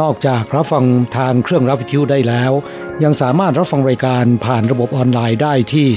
[0.00, 0.84] นอกจากรับฟัง
[1.16, 2.52] ทางเครื่องรับวิทยุได้แล้ว
[3.04, 5.88] ยังสามารถรับฟังรายการผ่านระบบออนไลน์ได้ที่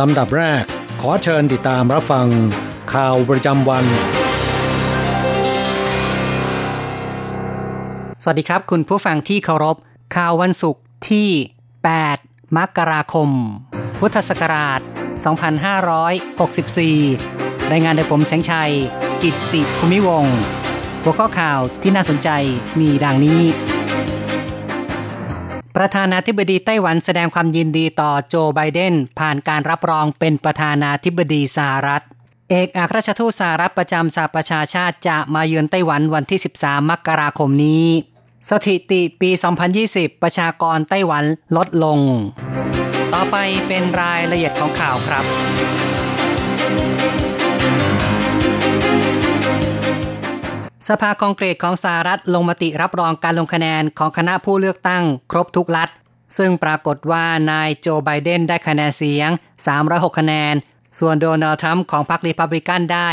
[0.00, 0.64] ลำดับแรก
[1.00, 2.26] ขอเชิญติดตามรับฟัง
[2.92, 3.84] ข่าวประจำวัน
[8.22, 9.76] สวัสดีครับ คุณผู้ฟังที่เคารพ
[10.16, 11.28] ข่าววันศุกร์ที่
[11.94, 13.28] 8 มกราคม
[14.00, 14.80] พุทธศักราช
[16.86, 18.72] 2564 รายงานโดยผมแสงชัย
[19.22, 20.38] กิตติภูมิวงศ์
[21.02, 22.28] หัวข้อข่าวที่น่าสนใจ
[22.80, 23.42] มีดังนี้
[25.76, 32.04] ประธานาธิบดีไต้หวันแสดงความยินดีต่อโจไบเดนผ่านการรับรองเป็นประธานาธิบดีสหรัฐ
[32.50, 37.84] เอกอัครราชทูตสหรัฐประจำสหประชาชาติจะมาเยือนไต้หวันวันที่ 13 มกราคมนี้
[38.50, 39.30] สถิติปี
[39.76, 41.24] 2020 ประชากรไต้หวัน
[41.56, 41.98] ลดลง
[43.14, 45.24] ต่อไปเป็นรายละเอียดของข่าวครับ
[50.88, 55.88] สภาคองเกรสของสหรัฐลงมติรับรองการลงคะแนนของคณะผู้เลือกตั้ง ครบทุกรัฐ
[56.38, 59.30] ซึ่งปรากฏว่านายโจไบเดนได้คะแนนเสียง
[59.74, 60.54] 306 คะแนน
[60.98, 63.08] ส่วนโดนัลด์ทรัมป์ของพรรครีพับลิกันได้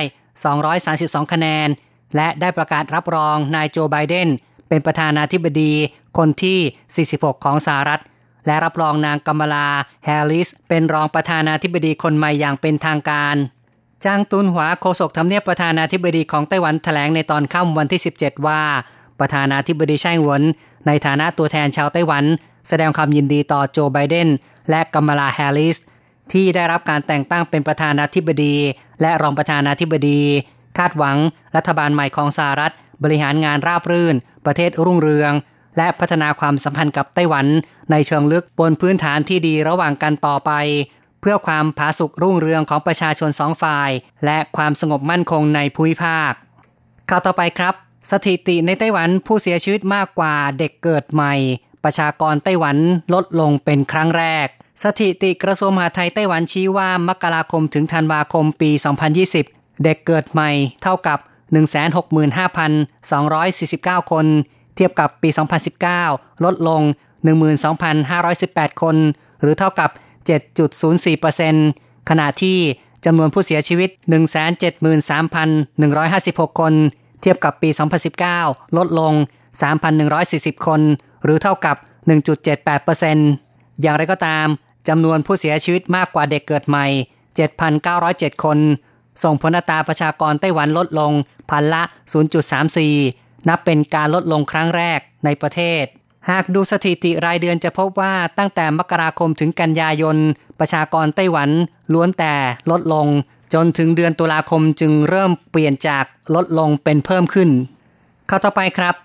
[0.65, 1.67] 232 คะแนน
[2.15, 4.29] และได้ประกาศรับรองนายโจไบเดน
[4.69, 5.71] เป็นประธานาธิบดี
[6.17, 8.01] คนที่ 46 ของสหรัฐ
[8.45, 9.69] และรับรองนางกัมลา
[10.05, 13.35] แฮร์ริส เป็นรองประธานาธิบดีคนใหม่อย่างเป็นทางการ
[14.05, 18.61] จางตุนหวาโฆษกทำเนียบประธานาธิบดีของไต้หวันแถลงในตอนค่ำวันที่ 17 ว่า
[19.19, 20.41] ประธานาธิบดีไช่หวน
[20.87, 22.23] ในฐานะตัวแทนชาวไต้หวัน
[22.67, 24.29] แสดงความยินดีต่อโจไบเดน
[24.69, 25.77] และกัมลาแฮร์ริส
[26.31, 28.55] ที่ได้รับการแต่งตั้งเป็นประธานาธิบดี
[29.01, 30.21] และรองประธานาธิบดี
[30.77, 31.17] คาดหวัง
[31.55, 34.15] รัฐบาลใหม่ของสหรัฐ บริหารงานราบรื่น
[34.45, 35.33] ประเทศรุ่งเรือง
[35.77, 37.45] และพัฒนาความสัมพันธ์กับไต้หวัน
[37.91, 40.51] ในเชิงลึกบนพื้นฐานที่ดีระหว่างกันต่อไป
[41.21, 43.91] เพื่อความผาสุกรุ่งเรืองของประชาชนสองฝ่าย
[44.25, 46.31] และความสงบมั่นคงในภูมิภาค
[47.09, 47.73] ข่าวต่อไปครับ
[48.11, 51.33] สถิติในไต้หวันผู้เสียชีวิตมากกว่าเด็กเกิดใหม่
[51.83, 52.77] ประชากรไต้หวัน
[53.13, 54.47] ลดลงเป็นครั้งแรก
[54.83, 58.69] สถิติกระทรวงมหาดไทยไต้หวันชี้ว่ามกราคมถึงธันวาคมปี
[59.27, 60.49] 2020 เด็กเกิดใหม่
[60.83, 61.19] เท่ากับ
[62.83, 64.25] 165,249 คน
[64.75, 65.29] เทียบกับปี
[65.87, 66.81] 2019 ลดลง
[68.01, 68.95] 12,518 คน
[69.41, 69.89] หรือเท่ากับ
[70.99, 72.57] 7.04%ขณะที่
[73.05, 73.89] จำนวนผู้เสียชีวิต
[75.25, 76.73] 173,156 คน
[77.21, 77.69] เทียบกับปี
[78.23, 79.13] 2019 ลดลง
[79.89, 80.81] 3,140 คน
[81.23, 81.75] หรือเท่ากับ
[82.07, 83.44] 1.78%
[83.81, 84.47] อย่างไรก็ตาม
[84.87, 86.85] จำนวนผู้เสียชีวิตมากกว่าเด็กเกิดใหม่
[87.65, 88.57] 7,907 คน
[89.23, 91.11] ส่งผลอัตราประชากรไต้หวันลดลง
[91.49, 91.83] พันละ
[92.65, 95.83] 0.34 นับเป็นการลดลงครั้งแรกในประเทศ
[96.29, 100.17] หากดูสถิติรายเดือนจะพบว่าตั้งแต่มกราคมถึงกันยายน
[100.59, 101.49] ประชากรไต้หวัน
[101.93, 102.35] ล้วนแต่
[102.71, 103.07] ลดลง
[103.53, 107.49] จนถึงเดือนตุลาคมจึงเริ่มเปลี่ยนจากลดลงเป็นเพิ่มขึ้น
[108.29, 108.95] ข้าต่อไปครับ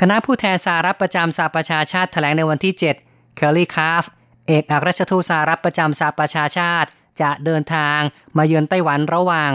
[0.00, 4.04] คณะผู้แทนสหรัฐประจำสหประชาชาติแถลงในวันที่ 7 เคลลี่คาฟ
[4.48, 6.88] เอกอัครราชทูตสหรัฐประจำสหประชาชาติ
[7.20, 7.98] จะเดินทาง
[8.36, 9.50] มาเยือนไต้หวันระหว่าง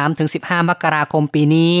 [0.00, 1.72] 13-15 มกราคมปีนี้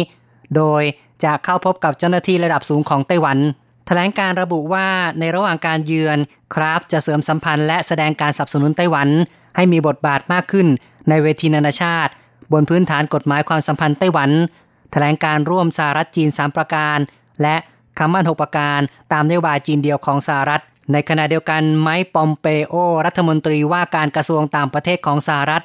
[0.56, 0.82] โดย
[1.24, 3.38] จะเข้าพบกับเจ้าหน้าที่ระดับสูงของไต้หวัน
[3.86, 6.18] แถลงการระบุว่าในระหว่างการเยือน
[6.54, 9.08] คราฟจะเสริมสัมพันธ์และแสดงการสนับสนุนไต้หวัน
[9.56, 10.66] ให้มีบทบาทมากขึ้น
[11.08, 12.12] ในเวทีนานาชาติ
[12.52, 14.30] บนพื้นฐานกฎหมายความสัมพันธ์ไต้หวัน
[14.92, 16.98] แถลงการร่วมสหรัฐจีน 3 ประการ
[17.42, 17.56] และ
[17.98, 18.80] คำมั่นหกประการ
[19.12, 22.74] ตามนโยบายจีนเดียวของสหรัฐ ในขณะเดียวกันไมค์ปอมเปโอ
[23.06, 25.64] รัฐมนตรีว่าการกระทรวงต่างประเทศของสหรัฐ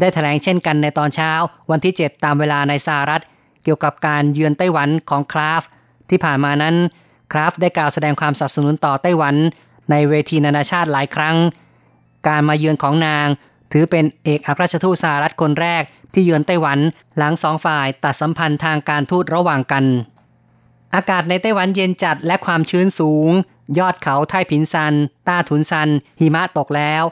[0.00, 1.32] ได้แถลงเช่นกันในตอนเช้า
[1.70, 3.22] วันที่ 7 ตามเวลาในสหรัฐ
[3.62, 5.62] เกี่ยวกับการเยือนไต้หวันของคราฟ
[6.10, 6.76] ที่ผ่านมานั้น
[7.32, 9.34] คราฟได้กล่าวแสดงความสนับสนุนต่อไต้หวัน
[9.90, 11.36] ในเวทีนานาชาติหลายครั้ง
[12.28, 13.26] การมาเยือนของนาง
[13.72, 15.82] ถือเป็นเอกอัครราชทูตสหรัฐคนแรก
[16.12, 16.78] ที่เยือนไต้หวัน
[17.16, 19.84] หลังสองฝ่ายตัดสัมพันธ์ทางการทูตระหว่างกัน
[20.94, 23.30] อากาศในไต้หวันเย็นจัดและความชื้นสูง
[23.78, 24.94] ยอดเขาไทผินซัน
[25.28, 25.88] ต้าถุนซัน
[26.20, 27.02] หิมะตกแล้ว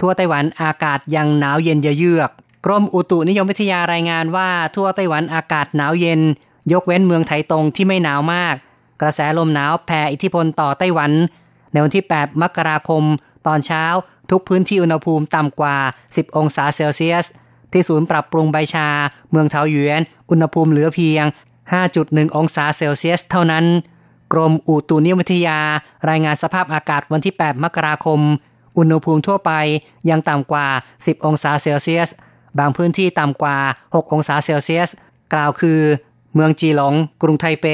[0.00, 2.30] ทั่วไต้หวันอากาศยังหนาวเย็นเยือก
[2.66, 6.20] กรมอุตุนิยมวิทยารายงานว่าทั่วไต้หวันอากาศหนาวเย็น
[6.72, 8.54] ยกเว้นเมืองไถตงที่ไม่หนาวมาก
[9.00, 11.12] กระแสลมหนาวแผ่อิทธิพลต่อไต้หวัน
[11.72, 13.02] ในวันที่ 8 มกราคม
[13.46, 13.84] ตอนเช้า
[14.30, 15.76] ทุกพื้นที่อุณหภูมิต่ำกว่า
[16.08, 17.26] 10 องศาเซลเซียส
[17.72, 18.88] ที่ศูนย์ปรับปรุงใบชา
[19.30, 21.24] เมืองเทาหยวน อุณหภูมิเหลือเพียง
[21.80, 23.64] 5.1 องศาเซลเซียส เท่านั้น
[24.32, 25.58] กรมอุตุนิยมวิทยา
[26.08, 28.20] รายงานสภาพอากาศวันที่ 8 มกราคม
[28.78, 29.52] อุณหภูมิทั่วไป
[30.10, 32.08] ยังต่ำกว่า 10 องศาเซลเซียส
[32.58, 34.88] บางพื้นที่ต่ำกว่า 6 องศาเซลเซียส
[35.32, 35.80] กล่าวคือ
[36.34, 37.66] เมืองจีหลง กรุงไทเป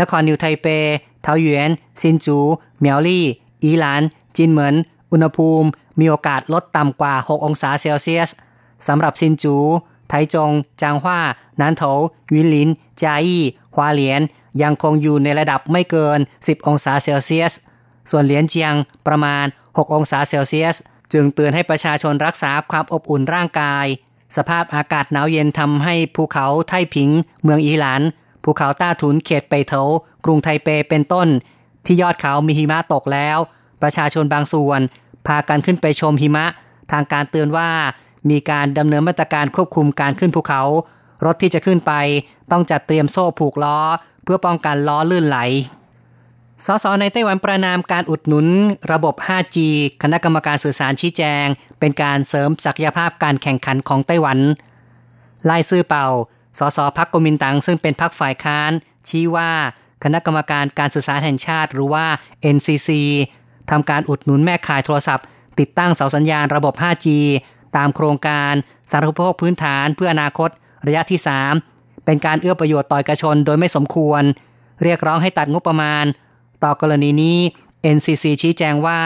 [0.00, 0.66] นครนิวไทเป
[1.22, 1.70] เทาหยวน
[2.00, 2.38] ซินจู
[2.80, 3.26] เมียวลี่
[3.62, 4.02] อีหลาน
[4.36, 4.74] จินเหมิน
[5.12, 5.68] อุณหภูมิ
[6.00, 8.30] มีโอกาสลดต่ำกว่า 6 องศาเซลเซียส
[8.86, 9.56] สำหรับซินจู
[10.08, 10.50] ไทจง
[10.82, 11.18] จางฮวา
[11.60, 11.82] นันโถ
[12.32, 12.68] วินลิน
[13.00, 13.42] จาอี้
[13.74, 14.20] ฮวาเหลียน
[14.62, 17.52] ยังคงอยู่ในระดับไม่เกิน 10 องศาเซลเซียส
[18.10, 18.74] ส่วนเหลียนเจียง
[19.06, 20.76] ประมาณ 6 องศาเซลเซียส
[21.12, 23.86] จึงเตือนให้ประชาชนรักษาความอบอุ่นร่างกาย
[24.36, 27.10] สภาพอากาศหนาวเย็นทำให้ภูเขาไทผิง
[27.42, 28.02] เมืองอีหลาน
[28.44, 29.82] ภูเขาต้าถุนเขตเปเถา
[30.24, 31.28] กรุงไทเปเป็นต้น
[31.86, 33.38] ที่ยอดเขามีหิมะตกแล้ว
[33.82, 34.80] ประชาชนบางส่วน
[35.26, 36.46] พากันขึ้นไปชมหิมะ
[36.92, 37.70] ทางการเตือนว่า
[38.30, 40.62] มีการดำเนินมาตรการควบคุมการขึ้นภูเขา
[41.24, 41.92] รถที่จะขึ้นไป
[42.50, 43.78] ต้องจัดเตรียมโซ่ผูกล้อ
[44.24, 45.38] เพื่อป้องกันล้อลื่นไหล
[46.66, 48.46] สสในไต้หวันประนามการอุดหนุน
[48.92, 49.56] ระบบ 5G
[50.02, 51.46] คณะกรรมการสื่อสารชี้แจง
[51.80, 54.38] เป็นการเสริมศักยภาพการแข่งขันของไต้หวัน
[55.44, 56.06] ไล่ซื่อเป่า
[56.58, 58.70] สสพักกมินตังซึ่งเป็นพักฝ่ายค้าน
[59.08, 59.50] ชี้ว่า
[60.04, 62.06] คณะกรรมการการสื่อสารแห่งชาติหรือว่า
[62.56, 62.90] NCC
[63.70, 65.26] ทำการอุดหนุนแม่ข่ายโทรศัพท์
[65.58, 67.06] ติดตั้งเสาสัญญาณระบบ 5G
[67.76, 68.52] ตามโครงการ
[68.90, 70.50] สาธารณูปโภคพื้นฐานเพื่ออนาคต
[70.86, 71.73] ระยะที่ 3
[72.04, 74.22] เป็นการเอื้อประโยชน์ต่อเอกชนโดยไม่สมควร
[74.82, 76.04] เรียกร้องให้ตัดงบประมาณ
[76.64, 77.38] ต่อกรณีนี้
[77.96, 79.00] NCC ชี้แจงว่า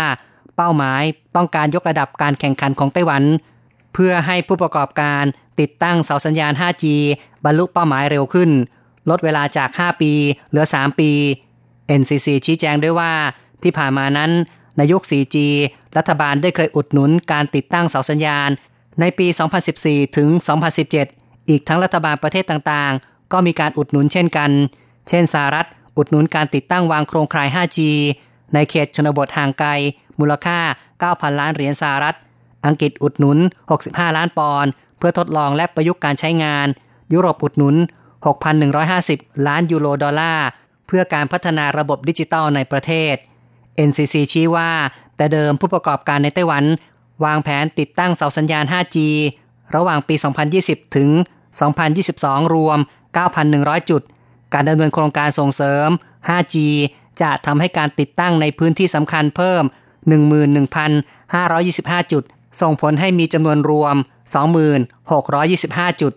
[0.57, 1.03] เป้าหมาย
[1.37, 3.23] ต้องการยกระดับการแข่งขันของไต้หวัน
[3.95, 5.25] เพื่อให้ผู้ประกอบการ
[5.61, 6.85] ติดตั้งเสาสัญญาณ 5G
[7.45, 8.51] บรรลุเป้าหมายเร็วขึ้น
[9.11, 10.13] ลดเวลาจาก 5 ปี
[10.49, 11.11] เหลือ 3 ปี
[12.01, 13.13] NCC ชี้แจงด้วยว่า
[13.63, 14.31] ที่ผ่านมานั้น
[14.77, 15.37] ในยุค 4G
[15.97, 18.51] รัฐบาลได้เคยอุดหนุนการติดตั้งเสาสัญญาณ
[19.01, 19.27] ในปี
[19.73, 20.29] 2014 ถึง
[20.79, 21.18] 2017
[21.49, 24.51] อีกทั้งรัฐบาลประเทศต่างๆ ก็มีการอุดหนุนเช่นกัน
[25.09, 25.67] เช่นสหรัฐ
[25.97, 27.79] อุดหนุนการติดตั้งวางโครงข่าย 5G
[28.55, 29.71] ในเขตชนบทห่างไกล
[30.19, 30.59] มูลค่า
[31.01, 32.17] 9,000 ล้านเหรียญสหรัฐ
[32.67, 33.39] อังกฤษอุดหนุน
[33.77, 36.67] 65 ล้านปอนด์เพื่อทดลองและประยุกต์การใช้งาน
[37.13, 37.75] ยุโรปอุดหนุน
[38.61, 40.47] 6,150 ล้านยูโรดอลลาร์
[40.87, 43.15] เพื่อการพัฒนาระบบดิจิทัลในประเทศ
[43.89, 44.71] NCC ชี้ว่า
[45.17, 46.65] แต่เดิมผู้ประกอบการในไต้หวัน
[47.25, 48.97] วางแผนติดตั้งเสาสัญญาณ 5G
[49.75, 50.15] ระหว่างปี
[50.55, 51.09] 2020 ถึง
[51.67, 52.79] 2022 รวม
[53.35, 54.03] 9,100 จุด
[54.55, 55.89] การดำเนินโครงการส่งเสริม
[56.29, 56.57] 5G
[57.21, 59.63] จะทำให้การติดตั้งในพื้นที่สำคัญเพิ่ม
[60.87, 62.25] 11,525 จุด
[62.61, 63.97] ส่งผลให้มีจำนวนรวม
[65.19, 66.13] 2625 จุด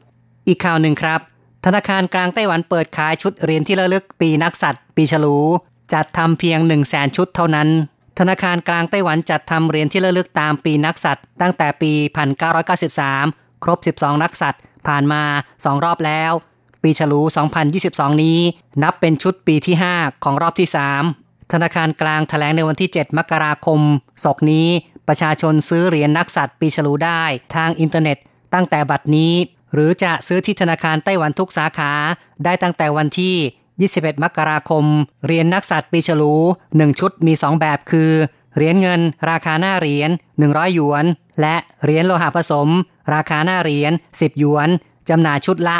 [0.47, 1.19] อีกข่าวหนึ่งครับ
[1.65, 5.37] ธนาคารกลางไต้หวันเปิดขายชุดเหรียญที่ระลึกปีนักสัตว์ ปีฉลู
[5.93, 7.69] จัดทำเพียง 1 0 0 0 0แสนชุดเท่านั้น
[8.19, 11.91] ธนาคารกลางไต้หวันจัดทำเหรียญที่ระลึกตามปีนักสัตว์ ตั้งแต่ปี
[12.77, 15.23] 1993 ครบ 12 นักสัตว์ ผ่านมา
[15.53, 16.31] 2 รอบแล้ว
[16.83, 17.21] ปีฉลู
[17.71, 18.39] 2022 นี้
[18.83, 20.69] นับเป็นชุดปีที่ 5 ของรอบที่
[21.09, 23.79] 3 ธนาคารกลางแถลงในวันที่ 7 มกราคม
[24.23, 24.67] ศกนี้
[25.07, 27.23] ประชาชนซื้อเหรียญนักสัตว์ปีฉลูได้
[27.55, 28.17] ทางอินเทอร์เน็ต
[28.53, 29.33] ตั้งแต่บัดนี้
[29.73, 31.91] หรือจะซื้อที่ธนาคารไต้หวันทุกสาขา
[32.45, 34.85] ได้ตั้งแต่วันที่21 มกราคม
[35.25, 36.33] เหรียญนักสัตว์ปีฉลู
[36.67, 38.11] 1 ชุดมี 2 แบบคือ
[38.55, 40.09] เหรียญเงิน ราคาหน้าเหรียญ
[40.41, 41.05] 100 หยวน
[41.41, 42.69] และเหรียญโลหะผสม
[43.13, 44.69] ราคาหน้าเหรียญ10 หยวน
[45.09, 45.77] จำหน่ายชุดละ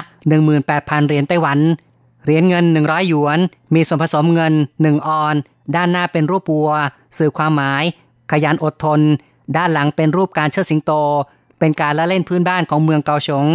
[0.52, 1.60] 18,000 เหรียญไต้หวัน
[2.24, 3.40] เหรียญเงิน 100 หยวน
[3.74, 5.36] มีส่วนผสมเงิน 1 ออน
[5.76, 6.72] ด้านหน้าเป็นรูปวัว
[7.18, 7.84] สื่อความหมาย
[8.32, 9.00] ขยันอดทน
[9.58, 10.92] ด้านหลังเป็นรูปการเชิดสิงโต
[11.60, 13.46] เป็นการละเล่นพื้นบ้านของเมืองเกาฉง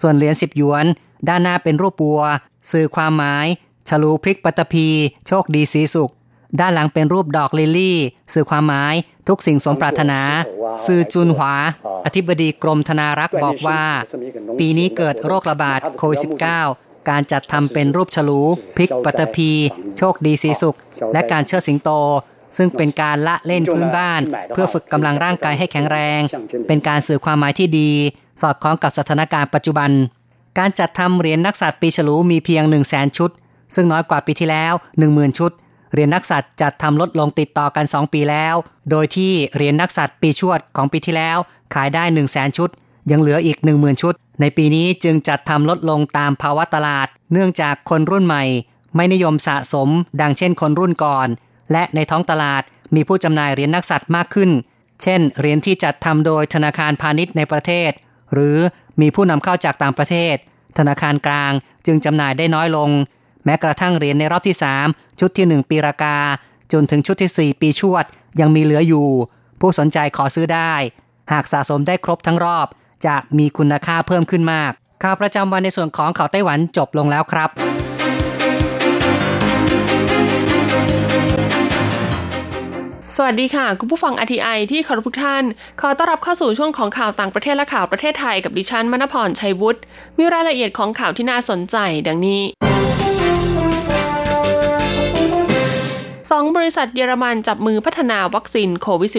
[0.00, 0.84] ส่วนเหรียญ10 หยวน
[1.28, 2.22] ด้านหน้าเป็นรูปวัว
[2.72, 3.46] สื่อความหมาย
[3.88, 4.86] ฉลูพริกปัตตภี
[5.26, 6.12] โชคดีสีสุข
[6.60, 7.98] ด้านหลังเป็นรูปดอกลิลลี่
[8.34, 8.94] สื่อความหมาย
[9.28, 10.20] ทุกสิ่งสมปรารถนา
[10.86, 11.54] ซื่อจุนหวา
[12.06, 13.82] อธิบดีกรมธนารักษ์บอกว่า
[14.58, 16.20] ปีนี้เกิดโรคระบาดโควิด
[16.64, 18.40] -19 การจัดทำเป็นรูปฉลู
[18.76, 19.52] พริกปัตตภี
[19.98, 20.76] โชคดีสีสุข
[21.12, 21.90] และการเชิดสิงโต
[22.56, 26.20] ซึ่งเป็นการละเล่นพื้นบ้าน เพื่อฝึกกำลังร่างกายให้แข็งแรง
[26.66, 27.90] เป็นการสื่อความหมายที่ดี
[28.42, 29.90] สอดคล้องกับสถานการณ์ปัจจุบัน
[30.58, 33.30] การจัดทำเหรียญนักสัตว์ปีฉลูมีเพียง 1 0 0 0 0แสนชุด
[33.74, 34.72] ซึ่งน้อยกว่าปีที่แล้ว
[35.06, 35.50] 10,000 ชุด
[35.92, 38.54] เหรียญนักสัตว์จัดทำลดลงติดต่อกัน 2 ปีแล้ว
[38.90, 41.38] โดยที่เหรียญนักสัตว์ปีชวดของปีที่แล้ว
[41.74, 42.68] ขายได้ 1 0 0 0 0แสนชุด
[43.10, 48.44] ยังเหลืออีก 10,000 ชุด ในปีนี้จึงจัดทำลดลงตามภาวะตลาด เนื่องจากคนรุ่นใหม่
[48.94, 49.88] ไม่นิยมสะสม
[50.20, 51.28] ดังเช่นคนรุ่นก่อน
[51.72, 52.62] และในท้องตลาด
[52.94, 54.50] มีผู้จำหน่ายเหรียญนักสัตว์มากขึ้น
[55.02, 57.90] เช่นเหรียญที่จัดทำโดยธนาคารพาณิชย์ในประเทศ
[58.34, 58.58] หรือ
[59.00, 60.36] มีผู้นำเข้าจากต่างประเทศ
[60.78, 61.52] ธนาคารกลาง
[61.86, 62.90] จึงจำหน่ายได้น้อยลง
[63.44, 64.56] แม้กระทั่งเหรียญในรอบที่
[64.86, 66.16] 3 ชุดที่ 1 ปีรากา
[66.72, 68.04] จนถึงชุดที่ 4 ปีชวด
[68.40, 69.08] ยังมีเหลืออยู่
[69.60, 70.72] ผู้สนใจขอซื้อได้
[71.32, 72.66] หากสะสมได้ครบทั้งรอบ
[73.06, 77.50] จะมีคุณค่าเพิ่มขึ้นมาก ข่าวประจำวันในส่วนของข่าวไต้หวันจบลงแล้วครับ
[83.16, 85.44] สวัสดีค่ะ คุณผู้ฟังอทีไอที่เคารพทุกท่าน
[85.80, 89.80] ขอต้อนรับเข้าสู่ช่วงของข่าวต่างประเทศและข่าวประเทศไทยกับดิฉันมณพรชัยวุฒิ
[90.18, 92.42] มีรายละเอียดของข่าวที่น่าสนใจดังนี้
[96.30, 99.12] สองบริษัทเยอรมันจับมือพัฒนาวัคซีนโควิด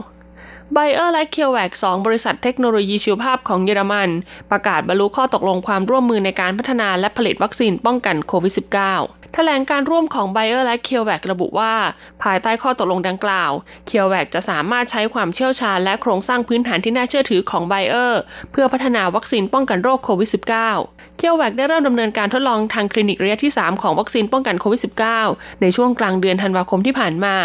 [0.00, 4.10] -19 ไบเออร์และเคียวแวกสองบริษัทเทคโนโลยีชีวภาพของเยอรมัน
[4.50, 11.74] ประกาศบรรลุข้อตกลงความร่วมมือในการพัฒนาและผลิตวัคซีนป้องกันโควิด -19 แถลงการณ์ร่วมของไบเออร์และ CureVac ระบุว่า
[12.22, 13.52] ภายใต้ข้อตกลงดังกล่าว
[13.86, 18.20] เคียวแวกจะสามารถใช้ความเชี่ยวชาญและโครงสร้างพื้นฐานที่น่าเชื่อถือของไบเออร์
[18.52, 20.30] เพื่อพัฒนาวัคซีนป้องกันโรคโควิด
[20.72, 24.80] -19 เคียวแวกได้เริ่มดำเนินการทดลองทางคลินิกระยะที่ 3 ของวัคซีนป้องกันโควิด
[25.22, 27.36] -19 ในช่วงกลางเดือนธันวาคมที่ผ่านมา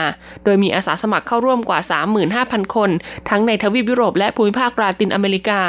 [0.44, 1.80] โดยมีอาสาสมัครเข้าร่วมกว่า
[2.28, 2.90] 35,000 คน
[3.30, 5.62] ทั้งในทวีปยุโรปและภูมิภาคลาตินอเมริกา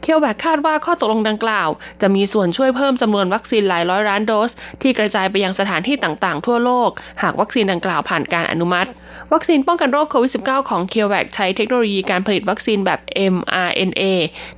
[0.00, 1.68] เคียวแวกคาดว่าข้อตกลงดังกล่าว
[2.00, 4.50] จะมีส่วนช่วยเพิ่มจำนวนวัคซีนหลายร้อยล้านโดส
[4.82, 6.90] ที่กระจายไปยังสถานที่ต่างๆ ทั่วโลก
[7.22, 8.88] หากวัคซีนดังกล่าวผ่านการอนุมัติ
[9.32, 13.00] วัคซีนป้องกันโรคโควิด -19 ของเคียวแวกใช้เทคโนโลยีการผลิตวัคซีนแบบ
[13.34, 14.02] mRNA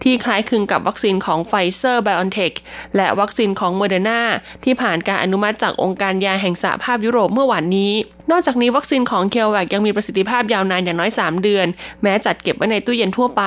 [0.02, 2.52] ที่คล้ายคลึงกับวัคซีนของไฟเซอร์ไบออนเทค
[2.96, 4.20] และวัคซีนของโมเดอร์นา
[4.64, 7.92] ที่ผ่านการอนุมัติจากองค์การยาแห่งสหภาพยุโรปเมื่อวานนี้
[8.30, 11.66] นอกจากนี้วัคซีนของเคียวแวกยังมีประสิทธิภาพยาวนานอย่างน้อย 3 เดือน
[12.02, 13.42] แม้จัดเก็บไว้ในตู้เย็นทั่วไป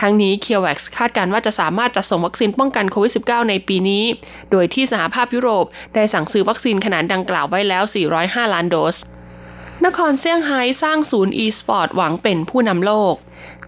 [0.00, 4.04] ทั้งนี้ CureVac คาดการณ์ว่าจะสามารถจัดส่งวัคซีนป้องกันโควิด -19 ในปีนี้
[4.50, 7.84] โดยที่สหภาพยุโรปได้สั่งซื้อวัคซีนขนานดังกล่าวไว้แล้ว
[8.18, 8.96] 405 ล้านโดส
[9.84, 13.14] นครเซี่ยงไฮ้สร้างศูนย์ e-sport หวังเป็นผู้นำโลก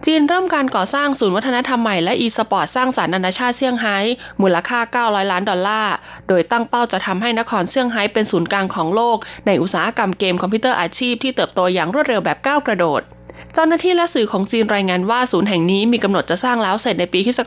[0.05, 3.97] จีนเริ่มการก่อสร้างศูนย์วัฒนธรรมใหม่และ e-sport สร้างสารรค์นานาชาติเซี่ยงไฮ้
[4.41, 5.95] มูลค่า 900 ล้านดอลลาร์
[6.27, 13.03] โดยตั้งเป้าจะทำให้นครเซี่ยงไฮ้เป็นศูนย์กลางของโลก ในอุตสาหกรรมเกมคอมพิวเตอร์อาชีพที่เติบโตอย่างรวดเร็วแบบก้าวกระโดด
[13.53, 17.39] เจ้าหน้าที่และสื่อของจีนรายงานว่าศูนย์แห่งนี้มีกำหนดจะสร้างแล้วเสร็จในปีคศ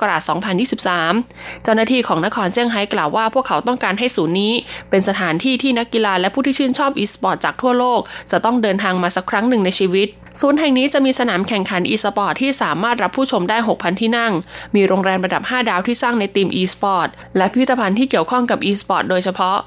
[0.78, 4.52] 2023 เจ้าหน้าที่ของนครเซี่ยงไฮ้กล่าวว่าพวกเขาต้องการให้ศูนย์นี้
[4.90, 8.00] เป็นสถานที่ที่นักกีฬาและผู้ที่ชื่นชอบอีสปอร์ตจากทั่วโลก
[8.30, 10.08] จะต้องเดินทางมาสักครั้งหนึ่งในชีวิต
[10.40, 14.32] ศูนย์แห่งนี้จะมีสนามแข่งขันอีสปอร์ตที่สามารถรับผู้ชมได้ 6,000 ที่นั่ง
[14.74, 19.58] มีโรงแรมระดับ 5 ดาวที่สร้างในธีมอีสปอร์ตและพิพิธภัณฑ์ที่เกี่ยวข้องกับอีสปอร์ตโดยเฉพาะ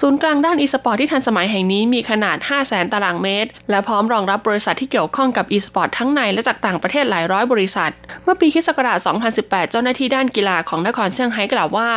[0.00, 7.90] ศูนย์กลางด้านอีสปอร์ตที่ทันสมัยแห่งนี้มีขนาด 500,000 ตารางเมตร และพร้อมรองรับบริษัทที่เกี่ยวข้องกับอีสปอร์ตทั้งในและจากต่างประเทศหลายร้อยบริษัท
[8.24, 8.68] เมื่อปีคศ
[9.16, 11.90] 2018 เจ้าหน้าที่ด้านกีฬาของนครเซี่ยงไฮ้กล่าวว่า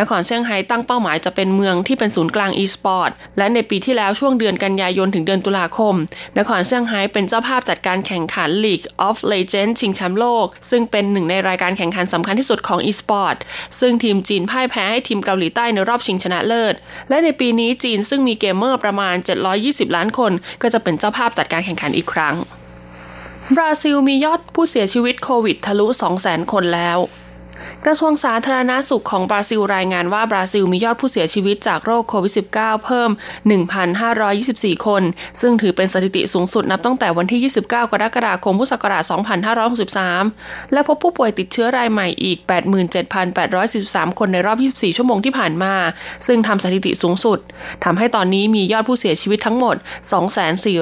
[0.00, 5.94] นครเซี่ยงไฮ้ตั้งเป้าหมายจะเป็นเมืองที่เป็นศูนย์กลางอีสปอร์ตและในปีที่แล้วช่วงเดือนกันยายนถึงเดือนตุลาคม
[6.38, 13.36] นครเซี่ยงไฮ้เป็นเจ้าภาพจัดการแข่งขัน League of Legends ชิงแชมป์โลก ซึ่งเป็นหนึ่งในรายการแข่งขันสำคัญที่สุดของอีสปอร์ต
[13.80, 16.74] ซึ่งทีมจีนพ่ายแพ้ให้ทีมเกาหลีใต้ในรอบชิงชนะเลิศ
[17.08, 19.16] และในปีนี้จีนซึ่งมีเกมเมอร์ประมาณ
[19.56, 20.32] 720 ล้านคน
[20.62, 22.36] ก็จะเป็นเจ้าภาพจัดการแข่งขันอีกครั้ง
[23.56, 25.86] บราซิลมียอดผู้เสียชีวิตโควิดทะลุ
[26.18, 26.98] 200,000 คนแล้ว
[27.86, 33.10] กระทรวงสาธารณาสุขของบราซิลรายงานว่าบราซิลมียอดผู้เสียชีวิตจากโรคโควิด -19 เพิ่ม
[33.98, 35.02] 1,524 คน
[35.40, 39.02] ซึ่งถือเป็นสถิติสูงสุดนับตั้งแต่วันที่ 29 กรกฎาคมพุทธศักราช
[39.88, 42.38] 2563 และพบผู้ป่วยติดเชื้อรายใหม่อีก
[43.48, 45.74] 87,843 คนในรอบ 24 ชั่วโมงที่ผ่านมา
[46.26, 47.38] ซึ่งทำสถิติสูงสุด
[47.84, 49.76] ทำให้ตอนนี้มียอดผู้เสียชีวิตทั้งหมด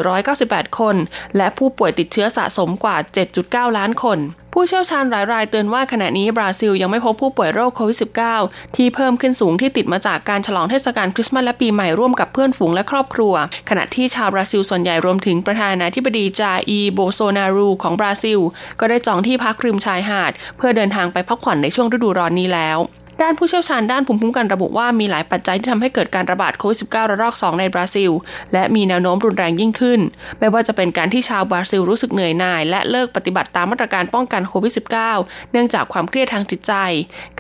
[0.07, 0.97] 2,498 คน
[1.37, 2.97] และผู้ป่วยติดเชื้อสะสมกว่า
[3.37, 4.21] 7.9 ล้านคน
[4.59, 7.99] ผู้เชี่ยวชาญหลายรายเตือนว่าขณะนี้บราซิลยังไม่พบผู้ป่วยโรคโควิด
[8.37, 13.35] -19 ที่เพิ่มขึ้นสูงที่ติดมาจากการฉลองเทศกาลคริสต์มาสและปีใหม่ร่วมกับเพื่อนฝูงและครอบครัว
[13.69, 18.39] ขณะที่ชาวบราซิลส่วนใหญ่รวมถึงประธานาธิบดีจาอีโบโซนารูของบราซิล
[18.81, 22.79] ก็ได้จองที่พักริมชายหาด เพื่อเดินทางไปพักผ่อนในช่วงฤดูร้อนนี้แล้ว
[23.23, 28.11] ด้านผู้เชี่ยวชาญด้านภูมิคุ้มกันระบุว่ามีหลายปัจจัยที่ทำให้เกิดการระบาดโควิด -19 ระลอก 2 ในบราซิล
[28.53, 30.01] และมีแนวโน้มรุนแรงยิ่งขึ้น
[30.39, 34.73] ไม่ว่าจะเป็นการที่ชาวบราซิลรู้สึกเหนื่อยหน่าย และเลิกปฏิบัติตามมาตรการป้องกันโควิด
[35.13, 36.73] -19 เนื่องจากความเครียดทางจิตใจ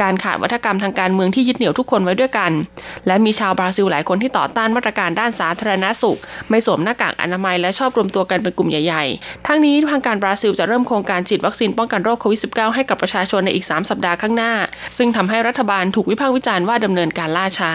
[0.00, 2.52] การขาดวัฒกรรมทางการเมืองที่ยึดเหนี่ยวทุกคนไว้ด้วยกัน
[3.06, 6.18] และมีชาวบราซิลหลายคนที่ต่อต้านมาตรการด้านสาธารณสุข
[6.50, 14.52] ไม่สวมหน้ากากอนามัยและชอบรวมตัวกันเป็นกลุ่มใหญ่ๆ ทั้งนี้ทางการบราซิลจะเริ่มโครงการฉีดวัคซีนป้องกันโรคโควิด -19 ให้กับประชาชนในอีก 3 สัปดาห์ข้างหน้า
[14.96, 17.70] ซึ่งทำให้รัฐบาลถูกวิพากษ์วิจารณ์ว่าดำเนินการล่าช้า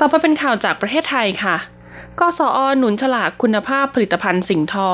[0.00, 1.56] ต่อไปเป็นข่าวจากประเทศไทยค่ะ
[2.20, 4.90] กสอหนุนฉลากคุณภาพผลิตภัณฑ์สิ่งทอ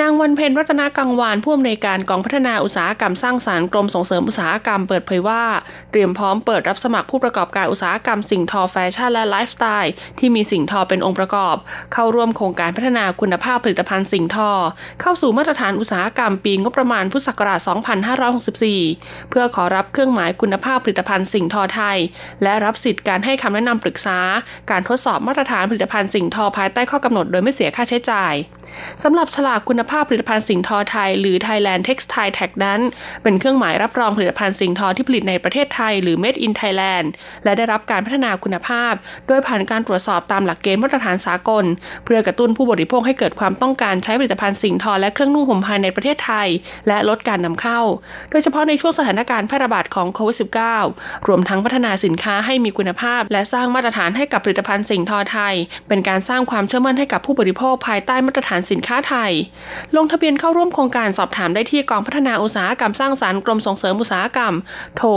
[0.00, 5.42] นางวันเพ็ญรัตนากังวานผู้อำนวยการกองพัฒนาอุตสาหกรรมสร้างสารรค์กรมส่งเสริมอุตสาหกรรมเปิดเผยว่า
[5.90, 11.56] เตรียมพร้อมเปิดรับสมัครผู้ประกอบการอุตสาหกรรมสิ่งทอแฟชั่นและไลฟ์สไตล์ที่มีสิ่งทอเป็นองค์ประกอบ
[11.92, 14.50] เข้าร่วมโครงการพัฒนาคุณภาพผลิตภัณฑ์สิ่งทอ
[15.00, 17.60] เข้าสู่มาตรฐานอุตสาหกรรมปีงบประมาณพุทธศักราช
[18.44, 21.98] 2564 เพื่อขอรับเครื่องหมายคุณภาพผลิตภัณฑ์สิ่งทอไทย
[22.42, 24.18] และรับสิทธิ์การให้คำแนะนำปรึกษา
[24.70, 28.34] การทดสอบมาตรฐานผลิตภัณฑ์สิ่งทอภายใต้ข้อกำหนดโดยไม่เสียค่าใช้จ่าย
[29.02, 32.80] สำหรับฉลากคุณภาพผลิตภัณฑ์สิ่งทอไทย หรือ Thailand Textile Tag นั้น
[33.22, 37.08] เป็นเครื่องหมายรับรองผลิตภัณฑ์สิ่งทอที่ผลิตในประเทศไทย หรือ Made in Thailand
[37.44, 38.92] และได้รับการพัฒนาคุณภาพ
[39.26, 41.64] โดยผ่านการตรวจสอบตามหลักเกณฑ์มาตรฐานสากล
[42.04, 46.48] เพื่อกระตุ้นผู้บริโภคให้เกิดความต้องการใช้ผลิตภัณฑ์สิ่งทอและเครื่องนุ่งห่มภายในประเทศไทย
[46.88, 47.80] และลดการนำเข้า
[48.30, 50.36] โดยเฉพาะในช่วงสถานการณ์แพร่ระบาดของโควิด
[50.82, 55.54] -19 รวมทั้งพัฒนาสินค้าให้มีคุณภาพ และสร้างมาตรฐานให้กับผลิตภัณฑ์สิ่งทอไทย
[55.88, 59.32] เป็นการสร้างความเชื่อมั่นให้กับผู้บริโภคภายใต้มาตรฐานสินค้าไทย
[59.96, 64.54] ลงทะเบียนเข้าร่วมโครงการสอบถามได้ที่กองพัฒนาอุตสาหกรรมสร้างสารรค์กรมส่งเสริมอุตสาหกรรม
[64.96, 65.08] โทร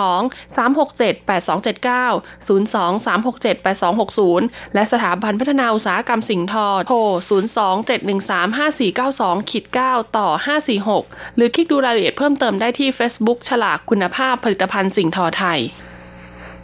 [0.00, 6.98] 02 367 8279 02 367 8260 และสถาบันพัฒนาอุตสาหกรรมสิ่งทอโทร
[7.40, 8.58] 02 713
[8.98, 10.28] 5492ขีด9ต่อ
[10.82, 15.60] 546 หรือคลิกดูรายละเอียดเพิ่มเติมได้ที่ Facebook ฉลากคุณภาพผลิตภัณฑ์สิ่งทอไทย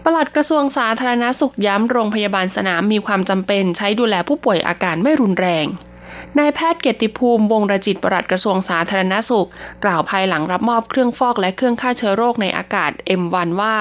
[0.04, 5.66] ปลัดกระทรวงสาธารณสุขย้ำโรงพยาบาลสนามมีความจำเป็นใช้ดูแลผู้ป่วยอาการไม่รุนแรง
[6.38, 9.49] นายแพทย์เกียรติภูมิ วงรจิตปลัดกระทรวงสาธารณสุข
[9.85, 13.75] กล่าวภายหลังรับมอบเครื่องฟอกและเครื่องฆ่าเชื้อโรคในอากาศ M1 ว่า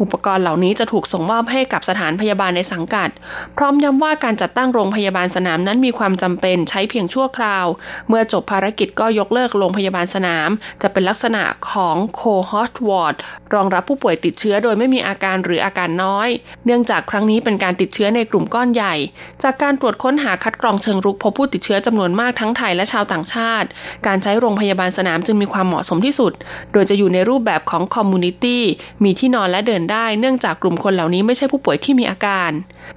[0.00, 3.08] อุปกรณ์เหล่านี้จะถูกส่งมอบให้กับสถานพยาบาลในสังกัด
[3.56, 7.66] พร้อมย้ำว่าการจัดตั้งโรงพยาบาลสนามนั้นมีความจำเป็นใช้เพียงชั่วคราว
[8.08, 10.48] เมื่อจบภารกิจก็ยกเลิกโรงพยาบาลสนาม
[10.82, 13.14] จะเป็นลักษณะของ cohort ward
[13.54, 16.28] รองรับผู้ป่วยติดเชื้อโดยไม่มีอาการหรืออาการน้อย
[16.66, 18.94] เนื่องจากครั้งนี้เป็นการติดเชื้อในกลุ่มก้อนใหญ่
[19.42, 23.68] จากการตรวจค้นหาคัดกรองเชิงรุกพบผู้ติดเชื้อจำนวนมากทั้งไทยและชาวต่างชาติ
[24.06, 26.32] การใช้โรงพยาบาลสนามจึงมีความเหมาะสมที่สุด
[26.72, 28.62] โดยจะอยู่ในรูปแบบของ community
[29.04, 32.50] มีที่นอนและเดินได้ เนื่องจากกลุ่มคนเหล่านี้ไม่ใช่ผู้ป่วยที่มีอาการ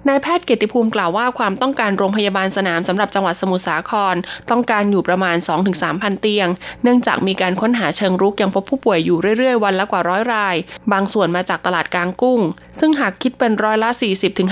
[0.07, 4.15] นายแพทย์เกียรติภูมิกล่าวว่าความต้องการโรงพยาบาลสนามสำหรับจังหวัดสมุทรสาคร
[4.49, 5.37] ต้องการอยู่ประมาณ
[5.79, 6.47] 2-3,000 เตียง
[6.83, 10.55] เนื่องจากมีการค้นหาเชิงรุกยังพบผู้ป่วยอยู่เรื่อยๆ วันละกว่าร้อยราย
[10.91, 12.39] บางส่วนมาจากตลาดกลางกุ้ง
[12.79, 13.89] ซึ่งหากคิดเป็นร้อยละ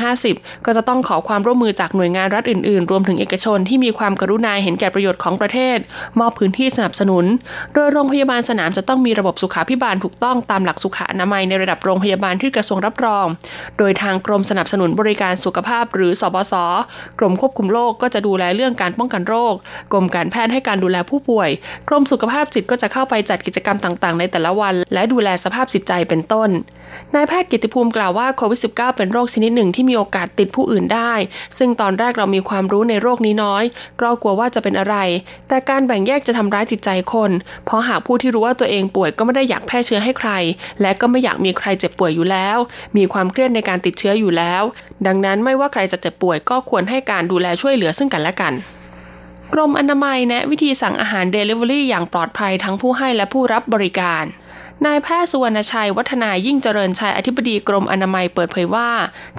[0.02, 5.78] 40-50 ก็จะต้องขอความร่วมมือจากหน่วยงานรัฐอื่นๆ รวมถึงเอกชนที่มีความกรุณาเห็นแก่ประโยชน์ของประเทศ
[6.20, 7.26] มอบพื้นที่สนับสนุน
[7.74, 13.26] โดยโรงพยาบาลสนามจะต้องมีระบบสุขาพิบาลถูกต้องตามหลักสุขอนามัยในระดับโรงพยาบาลที่กระทรวงรับรอง
[13.78, 16.54] โดยทางกรมสนับสนุนบริการสุขภาพ หรือสบศ
[17.20, 19.54] กรมควบคุมโรคก็จะดูแลเรื่องการป้องกันโรค
[19.92, 21.50] กรมการแพทย์ให้การดูแลผู้ป่วย
[21.90, 26.50] กรมสุขภาพจิตก็จะเข้าไปจัดกิจกรรมต่างๆ ในแต่ละวัน และดูแลสภาพจิตใจเป็นต้น
[27.16, 31.14] นายแพทย์กิติภูมิกล่าวว่าโควิด -19 เป็นโรคชนิดหนึ่งที่มีโอกาสติดผู้อื่นได้
[31.58, 33.64] ซึ่งตอนแรกเรามีความรู้ในโรคนี้น้อย
[34.02, 34.96] ก็กลัวว่าจะเป็นอะไร
[35.48, 37.32] แต่การแบ่งแยกจะทำร้ายจิตใจคน
[37.66, 40.32] เพราะหากผู้ที่รู้ว่าตัวเองป่วยก็ไม่ได้อยากแพร่เชื้อให้ใคร
[40.82, 42.58] และก็ไม่อยากมีใครเจ็บป่วยอยู่แล้ว
[42.98, 44.64] มีความเครียดในการติดเชื้ออยู่แล้ว
[45.08, 48.54] ดังนั้นไม่ว่าใครจะเจ็บป่วยก็ควรให้การดูแลช่วยเหลือซึ่งกันและกัน
[49.54, 54.24] กรมอนามัยแนะวิธีสั่งอาหารเดลิเวอรี่อย่างปลอดภัยทั้งผู้ให้และผู้รับบริการ
[54.84, 58.90] นายแพทย์สุวรรณชัย วัฒนายิ่งเจริญชัยอธิบดีกรมอนามัยเปิดเผยว่า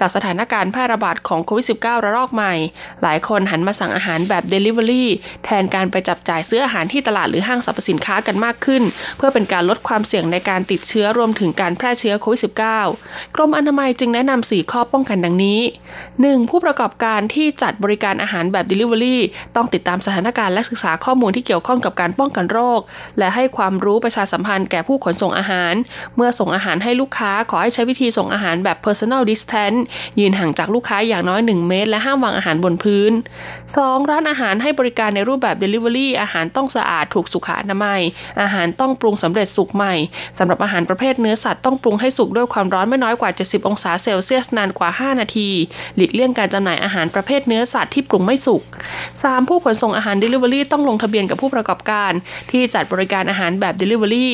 [0.01, 2.55] จากสถานการณ์แพร่ระบาดของโควิด -19 ระลอกใหม่
[3.03, 5.05] หลายคนหันมาสั่งอาหารแบบ Delivery
[5.45, 8.83] แทนการไปจับจ่ายซื้ออาหารที่ตลาดหรือห้างสรรพสินค้ากันมากขึ้น
[9.17, 15.61] เพื่อเป็นการลดความเสี่ยงในการติดเชื้อรวมถึงการแพร่เชื้อโควิด -19 กรมอนามัยจึงแนะนำ4ข้อป้องกันดังนี้
[16.05, 16.51] 1.
[16.51, 19.17] ผู้ประกอบการที่จัดบริการอาหารแบบ Delivery
[19.57, 22.81] ต้องติดตามสถานการณ์และศึกษาข้อมูลที่เกี่ยวข้องกับการป้องกันโรค
[23.19, 25.75] และให้ความรู้ประชาสัมพันธ์แก่ผู้ขนส่งอาหาร
[26.17, 29.79] เมื่อส่งอาหารให้ลูกค้าขอให้ใช้วิธีส่งอาหารแบบ personal distance
[30.21, 33.13] ยืนห่างจากลูกค้าอย่างน้อย 1 เมตร และห้ามวางอาหารบนพื้น
[33.61, 34.11] 2.
[34.11, 38.01] ร้านอาหารให้บริการในรูปแบบ delivery อาหารต้องสะอาดถูกสุขอนามัย
[38.43, 39.95] อาหารต้องปรุงสำเร็จสุกใหม่
[40.39, 45.49] สำหรับอาหารประเภทเนื้อสัตว์ต้องปรุงให้สุกด้วยความร้อนไม่น้อยกว่า 70 องศาเซลเซียสนานกว่า 5 นาที
[45.97, 48.63] หลีกเลี่ยงการจำหน่ายอาหารประเภทเนื้อสัตว์ที่ปรุงไม่สุก
[49.07, 49.49] 3.
[49.49, 52.13] ผู้ขนส่งอาหาร delivery ต้องลงทะเบียนกับผู้ประกอบการ
[52.51, 54.29] ที่จัดบริการอาหารแบบ delivery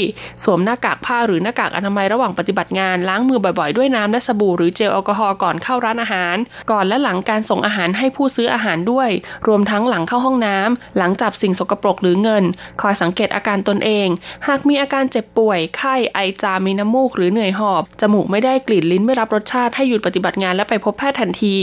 [0.45, 6.37] สวมหน้าากากผ้าหรือหน้ากากอนามัยระหว่างปฏิบัติงาน ล้างมือบ่อยๆ ด้วยน้ำและสบู่หรือเจลแอลกอฮอล์ก่อนเข้าร้านอาหาร
[6.71, 9.09] ก่อนและหลังการส่งอาหารให้ผู้ซื้ออาหารด้วย
[9.47, 12.45] รวมทั้งหลังเข้าห้องน้ำ หลังจับสิ่งสกปรกหรือเงิน
[12.81, 14.09] คอยสังเกตอาการตนเอง
[14.49, 21.57] หากมีอาการเจ็บป่วย ไข้ ไอจามมีน้ำมูกหรือเหนื่อยหอบ จมูกไม่ได้กลิ่นลิ้นไม่รับรสชาติให้หยุดปฏิบัติงานและไปพบแพทย์ทันที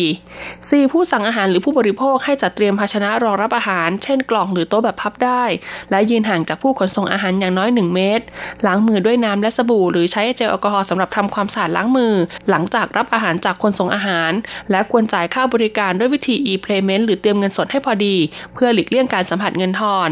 [0.63, 0.91] 4.
[0.91, 5.43] ผู้สั่งอาหารหรือผู้บริโภคให้จัดเตรียมภาชนะรองรับอาหาร เช่นกล่องหรือโต๊ะแบบพับได้
[5.91, 8.23] และยืนห่างจากผู้ขนส่งอาหารอย่างน้อย 1 เมตร
[8.65, 12.13] ล้างมือด้วยน้ำและสบู่ หรือใช้เจลแอลกอฮอล์สำหรับทำความสะอาดล้างมือ
[12.49, 14.31] หลังจากรับอาหารจากคนส่งอาหาร
[14.71, 18.15] และควรจ่ายค่าบริการด้วยวิธี e-payment หรือเตรียมเงินสดให้พอดี
[18.53, 20.09] เพื่อหลีกเลี่ยงการสัมผัสเงินทอน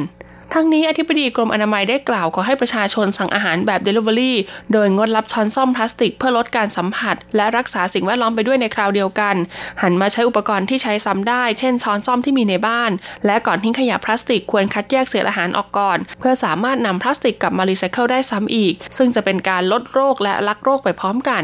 [0.54, 4.34] ทั้งนี้อธิบดีกรมอนามัยได้กล่าวขอให้ประชาชนสั่งอาหารแบบ Delivery
[4.74, 9.36] โดยงดรับช้อนซ่อมพลาสติกเพื่อลดการสัมผัส และรักษาสิ่งแวดล้อมไปด้วยในคราวเดียวกัน
[9.82, 12.92] หันมาใช้อุปกรณ์ที่ใช้ซ้ำได้ เช่นช้อนซ่อมที่มีในบ้าน
[13.26, 21.44] และก่อนทิ้งขยะพลาสติกควรคัดแยกเศษอาหารออกก่อน เพื่อสามารถนำพลาสติกกลับมารีไซเคิลได้ซ้ำอีก ซึ่งจะเป็นการลดโรคและรักษ์โลกไปพร้อมกัน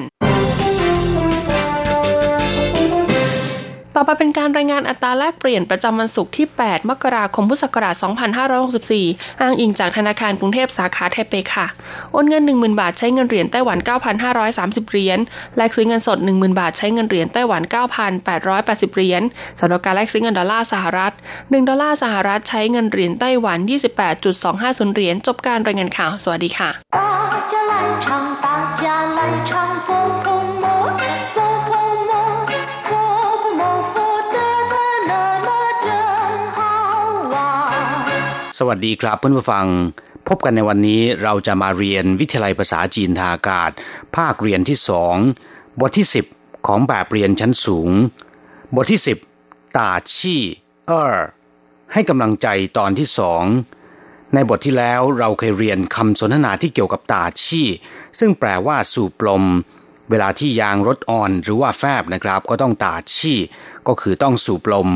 [3.96, 7.96] ต่อไปเป็นการรายงานอัตราแลกเปลี่ยนประจำวันศุกร์ที่ 8 มกราคม พุทธศักราช
[8.68, 11.68] 2564 อ้างอิงจากธนาคารกรุงเทพสาขาไทเปค่ะ
[12.12, 13.78] โอนเงิน 10,000 บาทใช้เงินเหรียญไต้หวัน
[14.34, 15.20] 9,530 เหรียญ
[15.58, 17.62] แลกซื้อเงินสด 10,000 บาทใช้เงินเหรียญไต้หวัน
[18.30, 19.22] 9,880 เหรียญ
[19.60, 23.60] สำหรับการแลกซื้อเงินดอลลาร์สหรัฐ 1 ดอลลาร์สหรัฐใช้เงินเหรียญไต้หวัน
[24.28, 26.70] 28.250 เหรียญ จบการรายงานข่าว สวัสดีค่ะ
[38.60, 39.68] สวัสดีครับเพื่อนผู้ฟัง
[40.28, 43.72] พบกันในวันนี้เราจะมาเรียนวิทยาลัยภาษาจีนทางอากาศ
[44.16, 45.16] ภาคเรียนที่สอง
[45.80, 47.90] บทที่ 10 ของแบบเรียนชั้นสูง
[48.76, 49.00] บทที่
[49.40, 50.42] 10ตาชี่
[50.88, 51.16] เออ
[51.94, 53.44] ให้กำลังใจตอนที่สอง
[54.34, 57.68] ในบทที่แล้วเราเคยเรียนคำสนทนาที่เกี่ยวกับตาชี่
[58.20, 59.44] ซึ่งแปลว่าสูบลม
[60.10, 63.40] เวลาที่ยางรถอ่อนหรือว่าแฟบนะครับ ก็ต้องตาชี่
[63.88, 64.92] ก็คือต้องสูบลม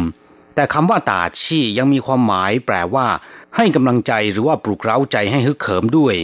[0.55, 3.07] แต่คำว่าตาชี่ยังมีความหมายแปลว่า
[3.56, 6.16] ให้กำลังใจหรือว่าปลุกเร้าใจให้ฮึกเหิมด้วย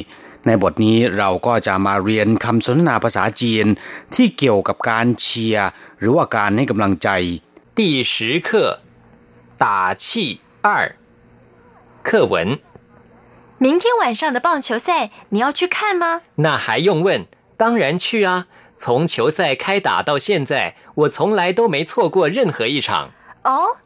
[0.47, 3.67] ในบทนี้เราก็จะมาเรียนคำสนทนาภาษาจีน
[4.15, 7.09] ที่เกี่ยวกับการเชียร์หรือว่าการให้กำลังใจ
[7.79, 8.49] 第十课
[9.63, 9.65] 打
[10.03, 10.05] 气
[10.67, 10.69] 二
[12.03, 12.59] 课文
[13.59, 23.11] 明天晚上的棒球赛你要去看吗那还用问当然去啊从球赛开打到现在我从来都没错过任何一场
[23.43, 23.79] 哦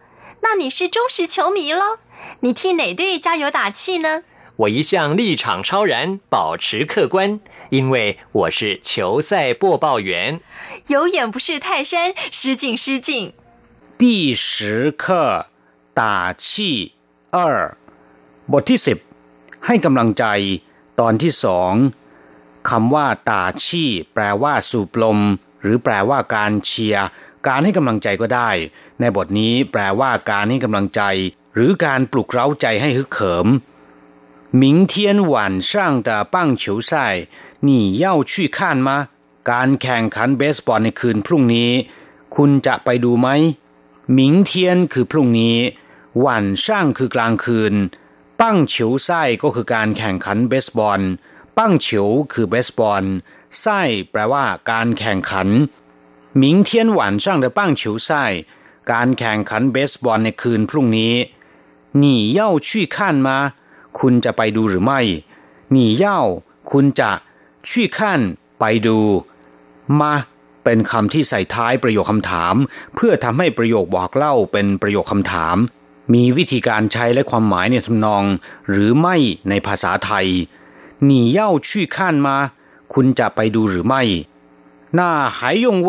[0.42, 1.98] 那你是忠实球迷喽？
[2.40, 4.22] 你替哪队加油打气呢？
[4.56, 10.40] 我一向立场超然，保持客观，因为我是球赛播报员。
[10.88, 13.32] 有眼不识泰山，失敬失敬。
[13.98, 15.46] 第十课
[15.94, 16.94] 打气
[17.30, 17.76] 二
[18.52, 18.98] บทที่สิบ
[19.66, 20.24] ให้กำลังใจ
[21.00, 21.72] ตอนที่สอง
[22.70, 25.18] คำว่าตาชี่แปลว่าสูบลม
[25.62, 27.06] หรือแปลว่าการเชียร์
[27.46, 28.50] การให้กำลังใจก็ได้
[29.00, 31.02] ในบทนี้แปลว่าการให้กำลังใจ
[31.56, 33.46] หรือการปลุกเร้าใจให้ฮึกเหิม
[34.62, 34.94] 明天
[35.32, 35.34] 晚
[35.70, 35.72] 上
[36.06, 36.92] 的棒球赛
[37.68, 37.70] 你
[38.02, 38.88] 要去看吗
[39.50, 41.70] การแข่งขันเบสบอลในคืนพรุ่งนี้
[42.36, 43.28] คุณจะไปดูไหม
[44.18, 44.52] 明天
[44.92, 45.56] คือพรุ่งนี้
[46.24, 46.26] 晚
[46.64, 46.66] 上
[46.98, 47.74] คือกลางคืน
[48.40, 51.00] ปั้งเฉียวไส้ก็คือการแข่งขันเบสบอล
[51.58, 53.04] ปั้งเฉียวคือเบสบอล
[53.60, 55.48] ไส้แปลว่าการแข่งขัน
[56.42, 58.10] 明天晚上的棒球赛
[58.92, 61.14] การแข่งขันเบสบอลในคืนพรุ่งนี้
[62.02, 63.28] 你要去看吗
[63.98, 65.00] คุณจะไปดูหรือไม่
[65.74, 66.06] 你要
[66.70, 67.10] คุณจะ
[67.68, 67.98] 去看
[68.58, 68.98] ไปดู
[70.00, 70.12] มา
[70.64, 72.54] เป็นคำที่ใส่ท้ายประโยคคำถาม
[72.94, 75.56] เพื่อทำให้ประโยคบอกเล่าเป็นประโยคคำถาม
[76.14, 78.24] มีวิธีการใช้และความหมายในทำนอง
[78.70, 79.16] หรือไม่
[79.48, 80.26] ในภาษาไทย
[81.10, 82.28] 你要去看吗
[82.92, 84.02] คุณจะไปดูหรือไม่
[84.98, 85.00] 那
[85.36, 85.66] 还用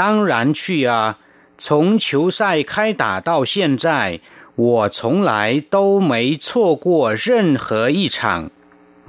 [0.00, 1.18] 当然去啊！
[1.58, 4.20] 从球赛开打到现在，
[4.56, 5.32] 我从来
[5.74, 8.18] 都没错过任何一场。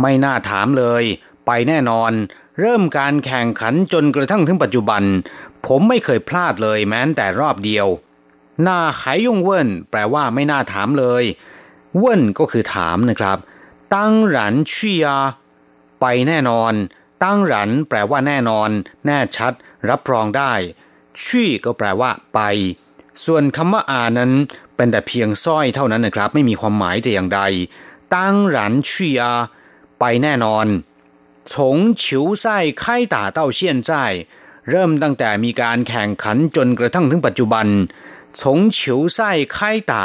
[0.02, 1.04] ไม่น่าถามเลย
[1.46, 2.12] ไปแน่นอน
[2.60, 5.04] เริ่มการแข่งขันจนกระทั่งถึงปัจจุบัน
[5.66, 7.88] ผมไม่เคยพลาดเลยแม้แต่รอบเดียว
[8.68, 11.24] น่าหายยงเว่นแปลว่าไม่น่าถามเลย
[11.98, 13.38] เว่นก็คือถามนะครับ
[13.96, 15.06] ตั้งหรันชี่ย
[16.02, 16.74] ไปแน่นอน
[17.24, 18.70] ตั้งหรันแปลว่าแน่นอน
[19.06, 19.54] แน่ชัด
[19.90, 20.54] รับรองได้
[21.24, 22.40] ชี่ก็แปลว่า ไป
[23.26, 24.32] ส่วนคำว่าอานั้น
[24.77, 27.41] เป็นแต่เพียงสร้อยเท่านั้นนะครับ ไม่มีความหมายแต่อย่างใด
[28.17, 29.33] ตั้งหลันชี่อา
[30.01, 30.67] ไปแน่นอน
[31.53, 34.05] ฉงฉิวไส้ไข้ตาเต้าเชียนไส้
[34.71, 37.67] เริ่มตั้งแต่มีการแข่งขันจนกระทั่งถึงปัจจุบัน
[38.41, 40.05] ฉงฉิวไส้ไข้ตา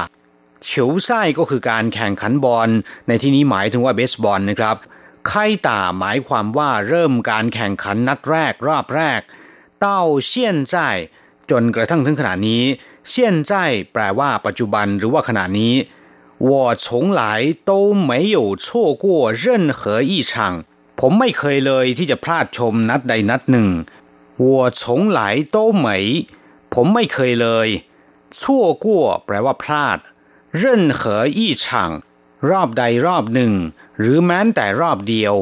[0.63, 2.69] เฉียวไส้ก็คือการแข่งขันบอล
[3.07, 4.77] ในที่นี้หมายถึงว่าเบสบอลนะครับ
[5.31, 9.21] ค่ายตาหมายความว่าเริ่มการแข่งขันนัดแรกรอบแรก
[9.79, 10.77] เต้าเชียนใจ
[11.51, 12.63] จนกระทั่งถึงขณะนี้
[13.12, 13.14] 现
[13.50, 13.52] 在
[13.92, 15.74] แปลว่าปัจจุบันหรือว่าขณะนี้
[16.48, 16.50] 我
[16.84, 16.86] 从
[17.20, 17.22] 来
[17.70, 17.72] 都
[18.08, 18.66] 没有错
[19.04, 20.32] 过任何一场
[21.00, 23.68] ผมไม่เคยเลยที่จะพลาดชมนัดใดนัดหนึ่ง
[24.44, 24.46] 我
[24.80, 24.80] 从
[25.18, 25.20] 来
[25.54, 25.86] 都没
[26.72, 27.68] ผมไม่เคยเลย
[28.38, 28.40] 错
[28.84, 28.86] 过
[29.24, 29.98] แปลว่าพลาด
[30.60, 30.62] 任
[30.98, 31.00] 何
[31.38, 31.64] 一场
[32.50, 33.52] รอบใดรอบหนึ่ง
[34.00, 35.34] หรือแม้แต่รอบเดียว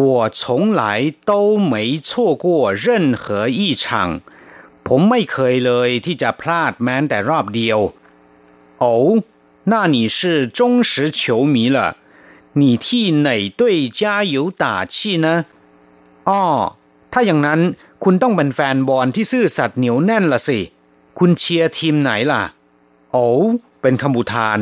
[0.00, 0.40] 我从
[0.80, 0.82] 来
[1.30, 1.74] 都没
[2.08, 3.84] 错过任何一场
[4.88, 7.78] ผมไม่เคยเลยที่จะพลาดแม้แต่รอบเดียว
[8.80, 8.94] โอ้
[9.70, 10.18] 那你是
[10.58, 11.78] 忠实球迷了
[12.60, 12.86] 你替
[13.26, 13.28] 哪
[13.60, 15.26] 队加油打气呢
[16.28, 16.42] อ๋อ
[17.12, 17.60] ถ้าอย่างนั้น
[18.04, 20.58] คุณต้องเป็นแฟนบอลที่ซื่อสัตย์เหนียวแน่นละสิ
[21.18, 22.42] คุณเชียร์ทีมไหนล่ะ
[23.12, 23.26] โอ้
[23.82, 24.60] เป็นคำอุทาน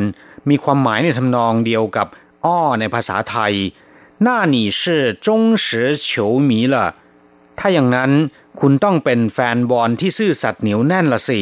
[0.49, 2.07] มีความหมายในทำนองเดียวกับ
[2.45, 3.53] อ้อในภาษาไทย
[4.25, 4.81] 那你是
[5.25, 6.75] 忠实球迷了
[7.59, 8.11] ถ้าอย่างนั้น
[8.59, 11.41] คุณต้องเป็นแฟนบอลที่ซื่อสัตย์เหนียวแน่นละสิ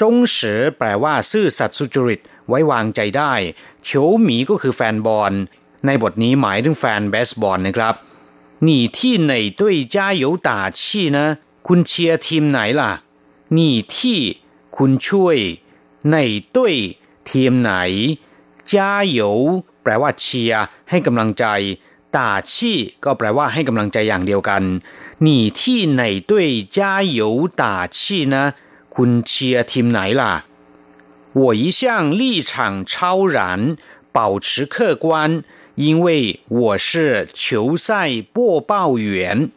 [0.00, 3.32] จงเสือแปลว่า ซื่อสัตย์สุจริต ไว้วางใจได้
[3.84, 3.90] โฉ
[4.22, 5.32] หมีก็คือแฟนบอล
[5.86, 7.94] ในบทนี้หมายถึงแฟนเบสบอลนะครับ
[8.66, 8.98] 你替
[9.30, 9.62] 哪队
[9.94, 10.48] 加油打
[10.80, 10.82] 气
[11.16, 11.18] 呢
[11.66, 12.92] คุณเชียร์ทีมไหนล่ะ
[13.56, 13.58] 你
[13.94, 13.96] 替
[14.76, 15.38] คุณช่วย
[16.08, 16.16] ไหน
[16.54, 16.74] ต้ย
[17.30, 17.72] ทีมไหน
[18.70, 18.72] 加
[19.18, 19.20] 油
[19.82, 21.44] แปลว่าเชียร์ให้กำลังใจ
[22.16, 22.72] ตาชี
[23.04, 24.62] ก็แปลว่าให้กำลังใจอย่างเดียวกัน
[25.24, 28.54] 你替哪队加油打气呢
[28.94, 30.32] คุณเชียร์ทีมไหนล่ะ
[31.40, 31.80] 我一向
[32.20, 33.76] 立场超然
[34.16, 35.04] 保持客观
[35.76, 37.88] 因为我是球赛
[38.34, 39.50] 播报员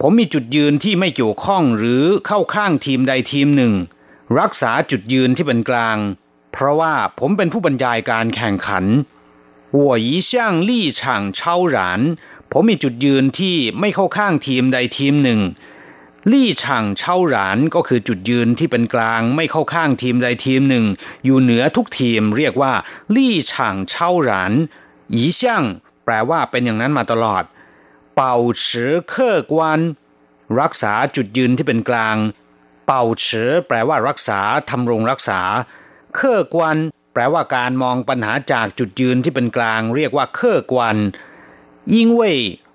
[0.00, 3.74] ผมมีจุดยืนที่ไม่เกี่ยวข้องหรือเข้าข้างทีมใดทีมหนึ่ง
[4.40, 5.98] รักษาจุดยืนที่เป็นกลาง
[6.52, 8.84] เพราะว่าผมเป็นผู้บรรยายการแข่งขัน
[9.70, 12.16] 我一向立场超然
[12.55, 15.41] ผมมีจุดยืนที่ไม่เข้าข้างทีมใดทีมหนึ่ง
[16.31, 20.85] ลี่ช่างเช่าหรานก็คือจุดยืนที่เป็นกลาง ไม่เข้าข้างทีมใดทีมหนึ่ง
[21.25, 22.73] อยู่เหนือทุกทีมเรียกว่า
[23.15, 24.53] ลี่ช่างเช่าหราน
[25.13, 25.63] อีช่าง
[26.05, 27.43] แปลว่าเป็นอย่างนั้นมาตลอด
[28.15, 29.79] เป่าเฉอเครื่อกวน
[30.61, 32.15] รักษาจุดยืนที่เป็นกลาง
[32.85, 34.39] เป่าเฉอแปลว่ารักษา
[34.69, 35.41] ทำรงรักษา
[36.15, 36.77] เครื่อกวน
[37.13, 40.95] แปลว่าการมองปัญหาจากจุดยืนที่เป็นกลาง เรียกว่าเครื่อกวน
[41.94, 42.20] 因为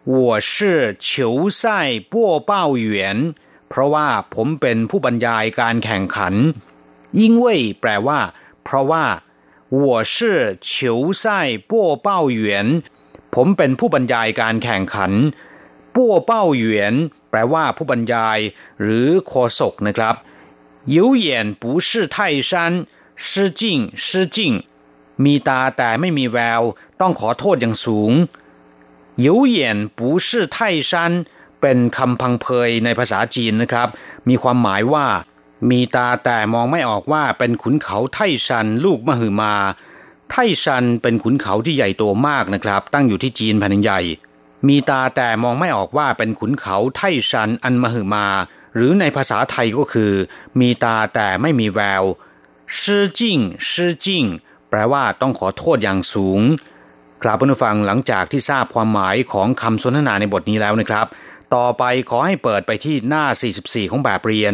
[0.06, 1.64] 我是球赛
[2.12, 3.36] 播报员
[3.70, 6.34] เพราะว่าผมเป็นผู้บรรยายการแข่งขัน
[7.20, 7.46] 因为
[7.80, 8.20] แปลว่า
[8.64, 9.06] เพราะว่า
[9.84, 10.16] 我是
[10.72, 11.24] 球赛
[11.70, 11.72] 播
[12.08, 12.08] 报
[12.40, 12.44] 员
[13.36, 15.12] ผมเป็นผู้บรรยายการแข่งขัน
[15.96, 15.98] 播
[16.30, 16.32] 报
[16.64, 16.66] 员
[17.30, 18.40] แปลว่าผู้บรรยาย
[18.82, 20.16] หรือโฆษกนะครับ
[20.96, 21.28] 有眼
[21.62, 22.16] 不识泰
[22.50, 22.52] 山
[23.16, 23.62] 失敬
[24.06, 24.38] 失敬
[25.24, 26.62] มีตาแต่ไม่มีแวว
[27.02, 28.12] ต้องขอโทษอย่างสูง
[29.26, 29.58] 有眼
[29.98, 30.58] 不是泰
[30.90, 30.92] 山
[31.62, 33.88] เป็นคำพังเพยในภาษาจีนนะครับ
[34.30, 35.06] มีความหมายว่า
[35.70, 39.56] มีตาแต่มองไม่ออกว่าเป็นขุนเขาไทชันลูกมหึมา
[40.30, 44.02] ไทชันเป็นขุนเขาที่ใหญ่โตมากนะครับ ตั้งอยู่ที่จีนแผ่นใหญ่
[44.68, 48.28] มีตาแต่มองไม่ออกว่าเป็นขุนเขาไทชันอันมหึมา
[48.76, 50.12] หรือในภาษาไทยก็คือ
[50.60, 52.04] มีตาแต่ไม่มีแวว
[52.80, 53.40] ชื่อจิ้ง
[53.72, 54.24] ชื่อจิ้ง
[54.70, 56.42] แปลว่าต้องขอโทษอย่างสูง
[57.24, 61.06] ครับผู้ฟังหลังจากที่ทราบความหมายของคำสนทนาในบทนี้แล้วนะครับ
[61.56, 63.26] ต่อไปขอให้เปิดไปที่หน้า
[63.58, 64.54] 44 ของแบบเรียน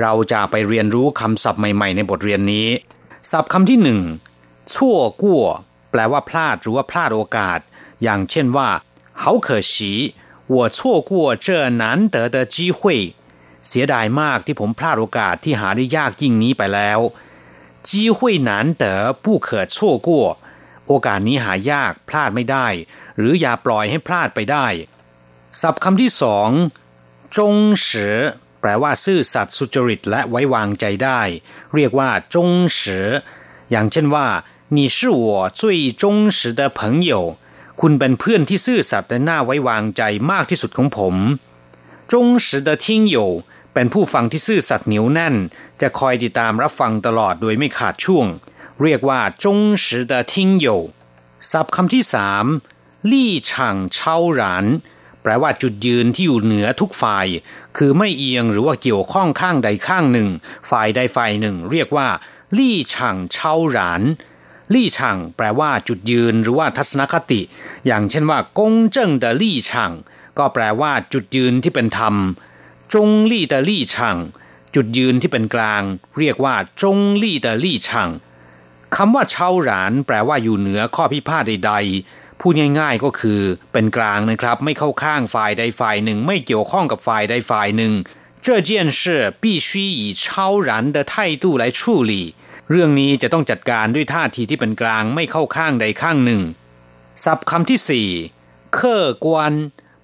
[0.00, 2.68] เราจะไปเรียนรู้คำศัพท์ใหม่ๆ ในบทเรียนนี้
[3.30, 4.00] ศัพท์คำที่หนึ่ง
[4.74, 5.44] ชั่วกั่ว
[5.90, 7.58] แปลว่าพลาดหรือว่าพลาดโอกาส
[8.02, 8.68] อย่างเช่นว่า
[9.22, 9.74] 好可惜
[10.54, 10.78] 我错
[11.10, 11.12] 过
[11.46, 11.46] 这
[11.82, 12.80] 难得的机会
[13.68, 17.00] เสียดายมากที่ผมพลาดโอกาสที่หาได้ยากยิ่งนี้ไปแล้ว
[17.88, 18.50] 机会难
[18.82, 18.84] 得
[19.24, 19.76] 不可错
[20.06, 20.08] 过
[20.86, 22.66] โอกาสนี้หายากพลาดไม่ได้
[23.16, 24.66] หรืออย่าปล่อยให้พลาดไปได้
[25.60, 26.50] ศัพท์คำที่สอง
[27.36, 28.16] จงเสือ
[28.60, 31.20] แปลว่าซื่อสัตย์สุจริตและไว้วางใจได้
[31.74, 33.08] เรียกว่าจงเสือ
[33.70, 34.26] อย่างเช่นว่า
[34.76, 35.26] 你是我
[35.60, 35.62] 最
[36.02, 36.04] 忠
[36.36, 37.12] 实的朋友
[37.80, 41.14] คุณเป็นเพื่อนที่ซื่อสัตย์และน่าไว้วางใจมากที่สุดของผม
[42.12, 43.16] จง实的听友
[43.74, 45.34] เป็นผู้ฟังที่ซื่อสัตย์เหนียวแน่น
[45.80, 48.26] จะคอยติดตามรับฟังตลอดโดยไม่ขาดช่วง
[48.82, 50.66] เรียกว่าจง实的听友
[51.50, 52.44] ศัพท์คำที่สาม
[53.10, 54.66] ลี่ช่างเช่าหราน
[55.22, 57.26] แปลว่าจุดยืนที่อยู่เหนือทุกฝ่าย
[57.76, 60.28] คือไม่เอียงหรือว่าเกี่ยวข้องข้างใดข้างหนึ่ง
[60.70, 62.08] ฝ่ายใดฝ่ายหนึ่ง เรียกว่า
[62.58, 64.02] ลี่ช่างเช่าหราน
[64.74, 67.40] ลี่ช่างแปลว่าจุดยืนหรือว่าทัศนคติ
[67.86, 69.92] อย่างเช่นว่ากงเจิ้ง的ลี่ช่าง
[70.38, 72.14] ก็แปลว่าจุดยืนที่เป็นธรรม
[72.94, 74.16] จงลี่的ลี่ช่าง
[74.74, 75.82] จุดยืนที่เป็นกลาง
[76.18, 78.10] เรียกว่าจงลี่的ลี่ช่าง
[78.96, 83.40] คำว่าเช่าหรานแปลว่าอยู่เหนือข้อพิพาทใดๆ พูดง่ายๆก็คือ
[83.72, 87.92] เป็นกลางนะครับ ไม่เข้าข้างฝ่ายใดฝ่ายหนึ่ง ไม่เกี่ยวข้องกับฝ่ายใดฝ่ายหนึ่ง
[88.46, 89.00] 这件事
[89.42, 90.24] 必须以超
[90.68, 92.12] 然的态度来处理
[92.70, 96.42] เรื่องนี้จะต้องจัดการด้วยท่าทีที่เป็นกลางไม่เข้าข้างใดข้างหนึ่ง
[97.24, 98.08] ศัพท์คำที่สี่
[98.74, 99.52] เคอกวน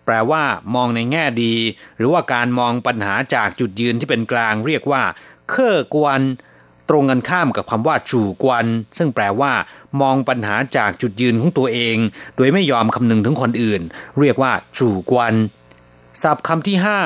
[0.04, 0.44] แปลว่า
[0.74, 1.54] มองในแง่ดี
[1.96, 5.02] หรือว่าการมองปัญหาจากจุดยืนที่เป็นกลาง เรียกว่า
[5.50, 6.20] เคอกวน
[6.91, 8.65] ตรงกันข้ามกับคำว่าจู่กวน
[8.97, 9.53] ซึ่งแปลว่า
[10.01, 11.97] มองปัญหาจากจุดยืนของตัวเอง
[12.35, 13.81] โดยไม่ยอมคำนึงถึงคนอื่น
[14.19, 15.33] เรียกว่าจู่กวน
[16.21, 16.99] ศัพท์คำที่ห้า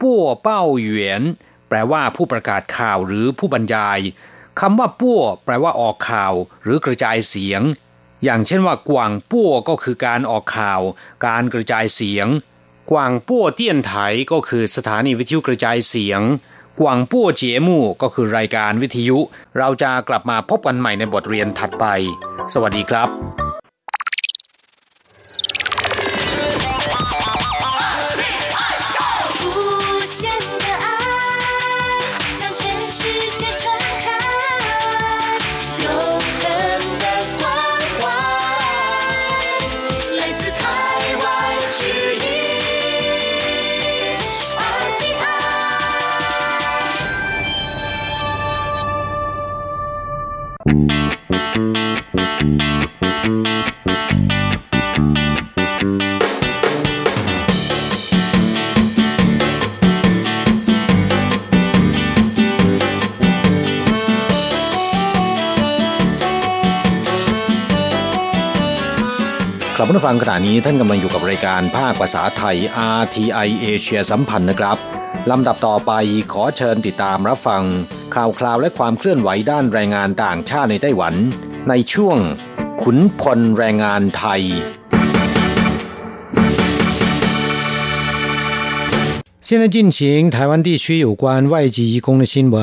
[0.00, 1.22] ปั้วเป้าเหวียน
[1.68, 4.00] แปลว่าผู้ประกาศข่าวหรือผู้บรรยาย
[4.60, 7.62] คำว่าปั้วแปลว่าออกข่าว หรือกระจายเสียง
[8.24, 10.80] อย่างเช่นว่ากวางปั้วก็คือการออกข่าว
[11.26, 12.26] การกระจายเสียง
[12.90, 13.94] กวางปั้วเตี้ยนไถ
[14.32, 16.20] ก็คือสถานีวิทยุกระจายเสียง
[16.80, 19.18] กวางปั้วเจียมู่ก็คือรายการวิทยุ
[19.58, 21.84] เราจะกลับมาพบกันใหม่ในบทเรียนถัดไป
[22.54, 23.45] สวัสดีครับ
[69.95, 72.57] ผู้ฟังขณะนี้ท่านกำลังอยู่กับรายการภาคภาษาไทย
[72.99, 74.77] RTI เอเชียสัมพันธ์นะครับ
[75.31, 75.91] ลำดับต่อไป
[76.33, 77.63] ขอเชิญติดตามรับฟัง
[78.15, 81.13] ข่าวคราวและความเคลื่อนไหวด้านแรงงานต่างชาติในไต้หวัน
[81.69, 82.17] ในช่วง
[82.81, 84.41] ขุนพลแรงงานไทย
[89.47, 89.99] 现在进行
[90.35, 92.55] 台湾地区有关外籍移工的新闻。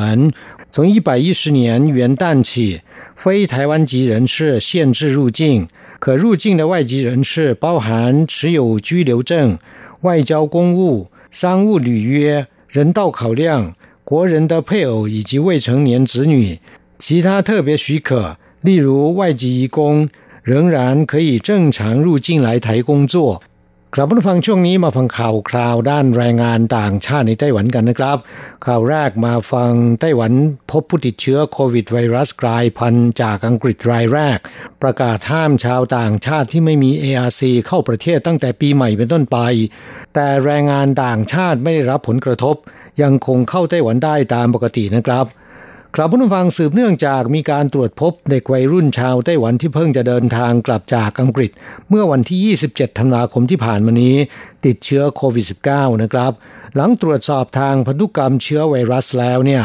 [0.71, 2.81] 从一百一十年元旦起，
[3.17, 5.67] 非台湾籍人士限制入境。
[6.04, 9.58] 可入境的外籍人士包含持有居留证、
[10.02, 16.60] 外交公务、商务履约、人道考量、国人的配偶以及未成年子女。
[17.00, 20.10] 其他特别许可，例如外籍移工，
[20.44, 23.42] 仍然可以正常入境来台工作。
[23.96, 28.18] ครับผู้ฟังช่วงนี้มาฟังข่าวคราวด้านแรงงานต่างชาติในไต้หวันกันนะครับ
[28.66, 30.34] ข่าวแรกมาฟังไต้หวัน
[30.72, 34.38] พบผู้ติดเชื้อโควิดไวรัสกลายพันธุ์จากอังกฤษรายแรก
[34.82, 39.38] ประกาศห้ามชาวต่างชาติที่ไม่มี ARC เข้าประเทศตั้งแต่ปีใหม่เป็นต้นไป
[40.14, 42.56] แต่แรงงานต่างชาติไม่ได้รับผลกระทบ
[43.02, 45.26] ยังคงเข้าไต้หวันได้ตามปกตินะครับ
[45.98, 51.52] ครับผู้ฟังสืบเนื่องจากมีการตรวจพบเด็กวัยรุ่นชาวไต้หวันที่เพิ่งจะเดินทางกลับจากอังกฤษ
[51.90, 54.16] เมื่อวันที่ 27 ธันวาคมที่ผ่านมานี้
[54.66, 56.32] ติดเชื้อโควิด -19 นะครับ
[56.76, 59.64] หลังตรวจสอบทางพันธุกรรมเชื้อไวรัสแล้วเนี่ย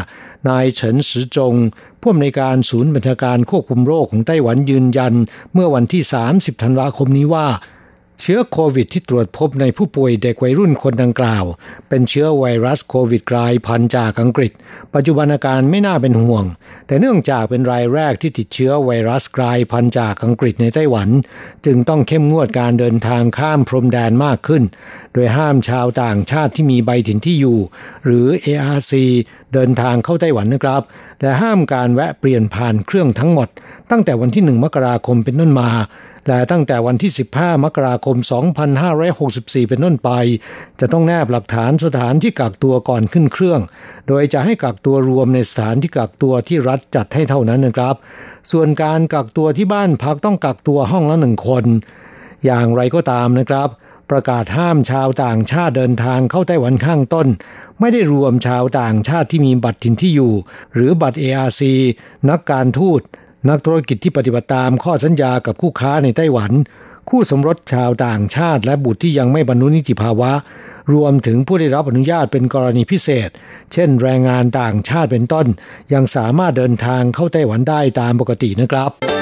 [0.49, 1.53] นายเฉินซือจง
[2.01, 5.13] ผู้อำนวยการศูนย์บัญชาการควบคุมโรคของไต้หวันยืนยัน
[5.53, 7.47] เมื่อวันที่ 30 ธันวาคมนี้ว่า
[8.21, 11.45] เชื้อโควิดที่ตรวจพบในผู้ป่วยเด็กวัยรุ่นคนดังกล่าว
[11.89, 14.51] เป็นเชื้อไวรัสโควิดกลายพันธุ์จากอังกฤษ
[14.93, 16.43] ปัจจุบันอาการไม่น่าเป็นห่วง
[16.87, 21.09] แต่เนื่องจากเป็นรายแรกที่ติดเชื้อไวรัสกลายพันธุ์จากอังกฤษในไต้หวัน
[21.65, 24.63] จึงต้องเข้มงวดการเดินทางข้ามพรมแดนมากขึ้น
[25.13, 27.59] โดยห้ามชาวต่างชาติที่มีใบถิ่นที่อยู่
[28.05, 28.93] หรือ ARC
[29.53, 30.81] เดินทางเข้าไต้หวันนะครับ
[31.19, 33.47] แต่ห้ามการแวะเปลี่ยนผ่านเครื่องทั้งหมด
[33.91, 35.69] ตั้งแต่วันที่ 1 มกราคมเป็นต้นมา
[36.27, 38.17] และตั้งแต่วันที่ 15 มกราคม
[38.93, 40.09] 2564 เป็นต้นไป
[40.79, 43.61] จะต้องแนบหลักฐานสถานที่กักตัวก่อนขึ้นเครื่อง
[44.07, 47.95] โดยจะให้กักตัวรวมในสถานที่กักตัวที่รัฐจัดให้เท่านั้นนะครับ
[48.51, 51.65] ส่วนการกักตัวที่บ้านพักต้องกักตัวห้องละหนึ่งคน
[52.45, 53.69] อย่างไรก็ตามนะครับ
[54.09, 57.27] ประกาศห้ามชาวต่างชาติเดินทางเข้าไต้หวันข้างต้น
[57.79, 60.33] ไม่ได้รวมชาวต่างชาติที่มีบัตรถิ่นที่อยู่
[60.73, 61.61] หรือบัตร ARC
[62.29, 63.01] นักการทูต
[63.47, 66.51] นักธุรกิจที่ปฏิบัติตามข้อสัญญากับคู่ค้าในไต้หวัน
[67.09, 70.31] คู่สมรสชาวต่างชาติ และบุตรที่ยังไม่บรรลุนิติภาวะ
[70.93, 73.29] รวมถึงผู้ได้รับอนุญาตเป็นกรณีพิเศษ
[73.73, 75.47] เช่น แรงงานต่างชาติเป็นต้น
[75.93, 79.18] ยังสามารถเดินทางเข้าไต้หวันได้ตามปกตินะครับ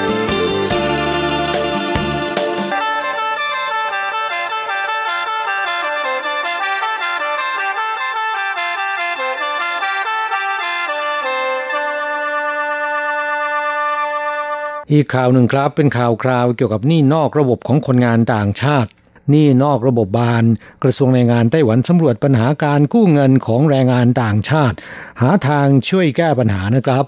[14.92, 18.90] อีกข่าวหนึ่งครับเป็นข่าวคราวเกี่ยวกับหนี้นอกระบบของคนงานต่างชาติ
[19.30, 20.44] หนี้นอกระบบบาน
[20.82, 24.76] กระทรวงแรงงานไต้หวันสำรวจปัญหาการกู้เงินของแรงงานต่างชาติ
[25.20, 27.04] หาทางช่วยแก้ปัญหานะครับ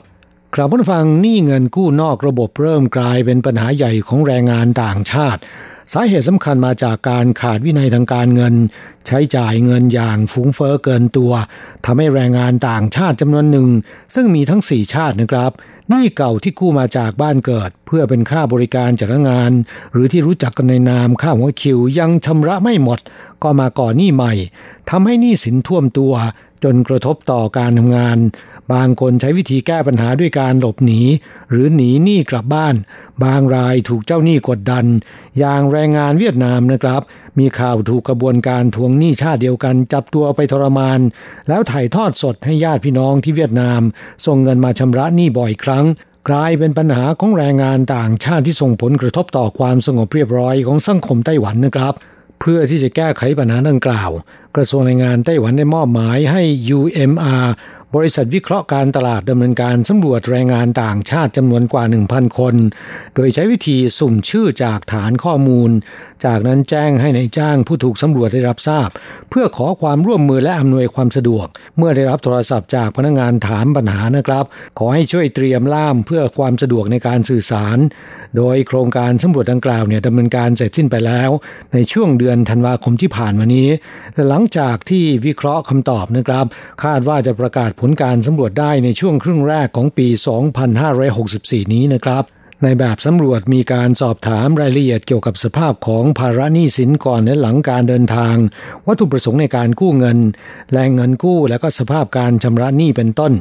[0.55, 5.41] ครับผู้ฟังหนี้เงินกู้นอกระบบเริ่มกลายเป็นปัญหาใหญ่ของแรงงานต่างชาติ
[5.93, 8.55] สาเหตุสำคัญมาจากการขาดวินัยทางการเงิน
[9.07, 11.33] ใช้จ่ายเงินอย่างฟุ้งเฟอ้อเกินตัว
[11.85, 13.69] ทำให้แรงงานต่างชาติจำนวนหนึ่ง
[14.15, 15.51] ซึ่งมีทั้งสี่ชาตินะครับ
[15.89, 19.51] หนี้เก่าที่กู้มาจากบ้านเกิด เพื่อเป็นค่าบริการจัดงาน
[19.93, 22.99] หรือที่รู้จักกันในนามค่าหัวคิวยังชำระไม่หมด
[23.43, 24.33] ก็มาก่อหนี้ใหม่
[24.91, 26.15] ทำให้หนี้สินท่วมตัว
[26.65, 28.19] จนกระทบต่อการทำงาน
[28.73, 31.01] บางคนใช้วิธีแก้ปัญหาด้วยการหลบหนี
[31.51, 32.75] หรือหนีหนี้กลับบ้าน
[33.25, 34.85] บางรายถูกเจ้าหนี้กดดัน
[35.39, 37.03] อย่างแรงงานเวียดนามนะครับ
[37.39, 41.01] มีข่าวถูกกระบวนการทวงหนี้ชาติเดียวกัน จับตัวไปทรมาน
[41.49, 43.81] แล้วถ่ายทอดสดให้ญาติพี่น้องที่เวียดนาม
[44.27, 45.87] ส่งเงินมาชำระหนี้บ่อยครั้ง
[46.29, 51.95] กลายเป็นปัญหาของแรงงานต่างชาติที่ส่งผลกระทบต่อความสงบเรียบร้อยของสังคมไต้หวันนะครับ
[52.41, 54.11] เพื่อที่จะแก้ไขปัญหาดังกล่าว
[54.57, 56.43] กระทรวงแรงงานไต้หวันได้มอบหมายให้
[56.79, 57.47] UMR
[57.97, 62.55] บริษัทวิเคราะห์การตลาดดำเนินการสำรวจแรงงานต่างชาติจำนวนกว่า 1,000 คน
[63.15, 65.71] โดยใช้วิธีสุ่มชื่อจากฐานข้อมูล
[66.25, 68.89] จากนั้นแจ้งให้ในายจ้างผู้ถูกสำรวจได้รับทราบ
[69.31, 71.47] เพื่อขอความร่วมมือและอำนวยความสะดวก
[71.79, 74.45] เมื่อได้รับโทรศัพท์จากพนักงานถามปัญหานะครับ
[74.79, 77.79] ขอให้ช่วยเตรียมล่ามเพื่อความสะดวกในการสื่อสาร
[78.37, 81.31] โดยโครงการสำรวจดังกล่าวเนี่ยดำเนินการเสร็จสิ้นไปแล้ว
[81.75, 83.69] ในช่วงเดือนธันวาคมที่ผ่านมานี้
[84.15, 86.47] แต่หลังจากที่วิเคราะห์คำตอบนะครับ
[86.85, 90.09] คาดว่าจะประกาศผลการสำรวจได้ในช่วงครึ่งแรกของปี
[90.91, 92.25] 2564 นี้นะครับ
[92.65, 98.35] ในแบบสำรวจมีการสอบถามรายละเอียดเกี่ยวกับสภาพของภาระหนี้สินก่อนและหลังการเดินทาง
[98.87, 100.19] วัตถุประสงค์ในการกู้เงิน
[100.73, 103.33] แรงเงินกู้และก็สภาพการชำระหนี้เป็นต้น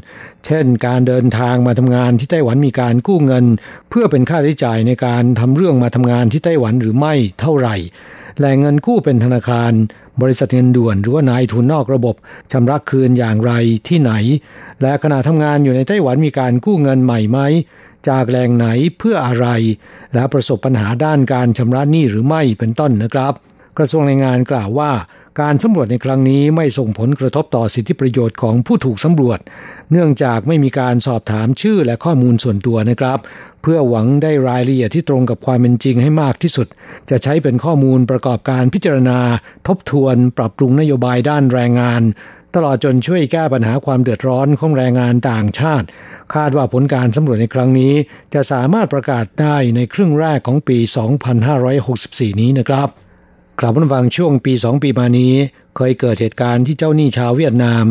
[0.45, 3.45] เช่น การเดินทางมาทำงานที่ไต้หวันมีการกู้เงิน
[3.89, 7.75] เพื่อเป็นค่าใช้จ่ายในการทำเรื่องมาทำงานที่ไต้หวันหรือไม่เท่าไหร่
[8.39, 9.73] แหล่งเงินกู้เป็นธนาคาร
[10.21, 12.15] บริษัทเงินด่วนหรือว่านายทุนนอกระบบ
[12.51, 13.53] ชำระคืนอย่างไร
[13.87, 14.13] ที่ไหน
[14.81, 17.39] และขณะทำงานอยู่ในไต้หวันมีการกู้เงินใหม่ไหม
[18.09, 18.67] จากแหล่งไหน
[18.97, 19.47] เพื่ออะไร
[20.13, 23.33] และประสบปัญหาด้านการชำระหนี้หรือไม่เป็นต้นนะครับ
[23.77, 24.91] กระทรวงแรงงานกล่าวว่า
[25.41, 29.39] การสำรวจในครั้งนี้ไม่ส่งผลกระทบต่อสิทธิประโยชน์ของผู้ถูกสำรวจ
[29.91, 33.19] เนื่องจากไม่มีการสอบถามชื่อและข้อมูลส่วนตัวนะครับ
[33.61, 36.67] เพื่อหวังได้รายละเอียดที่ตรงกับความเป็นจริงให้มากที่สุด
[37.09, 39.19] จะใช้เป็นข้อมูลประกอบการพิจารณา
[39.67, 42.01] ทบทวน ปรับปรุงนโยบายด้านแรงงาน
[42.55, 45.87] ตลอดจนช่วยแก้ปัญหาความเดือดร้อนของแรงงานต่างชาติ
[46.35, 47.93] คาดว่าผลการสำรวจในครั้งนี้
[48.33, 50.77] จะสามารถประกาศได้ในครึ่งแรกของปี
[51.59, 52.89] 2564 นี้นะครับ
[53.61, 55.33] กลับมาฟังช่วงปี2ปีมานี้
[55.75, 57.85] เคยเกิดเหตุการณ์ที่เจ้าหนี้ชาวเวียดนาม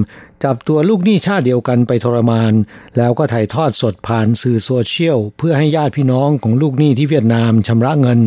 [0.45, 2.53] จับตัวลูกหนี้ชาติเดียวกันไปทรมาน
[2.97, 8.21] แล้วก็ถ่ายทอดสดผ่านสื่อโซเชียล เพื่อให้ญาติพี่น้องของลูกหนี้ที่เวียดนามชำระเงิน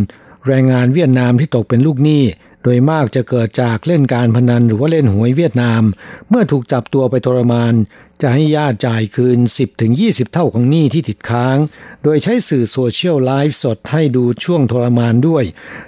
[0.47, 2.23] แรงงานเวียดนามที่ตกเป็นลูกหนี้
[2.63, 5.81] โดยมากจะเกิดจากเล่นการพนันหรือว่าเล่นหวยเวียดนาม
[6.29, 7.73] เมื่อถูกจับตัวไปทรมาน
[8.21, 9.39] จะให้ญาติจ่ายคืน
[9.85, 11.57] 10-20 เท่าของหนี้ที่ติดค้าง
[12.03, 15.43] โดยใช้สื่อโซเชียลไลฟ์สดให้ดูช่วงทรมานด้วย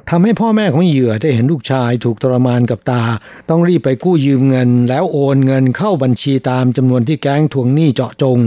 [0.10, 3.04] ทำให้พ่อแม่ของเหยื่อได้เห็นลูกชายถูกทรมานกับตา
[3.50, 8.40] ต้องรีบไปกู้ยืมเงิน แล้วโอนเงินเข้าบัญชีตามจำนวนที่แก๊งทวงหนี้เจาะจง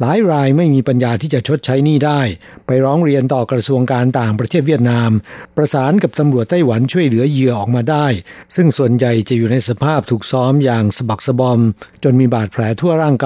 [0.00, 2.20] หลายรายไม่มีปัญญาที่จะชดใช้หนี้ได้
[2.66, 5.10] ไปร้องเรียนต่อกระทรวงการต่างประเทศเวียดนาม
[5.56, 8.06] ประสานกับตำรวจไต้หวันช่วยเหลือเหยื่อออกมาได้
[8.56, 11.60] ซึ่งส่วนใหญ่จะอยู่ในสภาพถูกซ้อมอย่างสะบักสะบอม
[12.04, 13.16] จนมีบาดแผลทั่วร่าง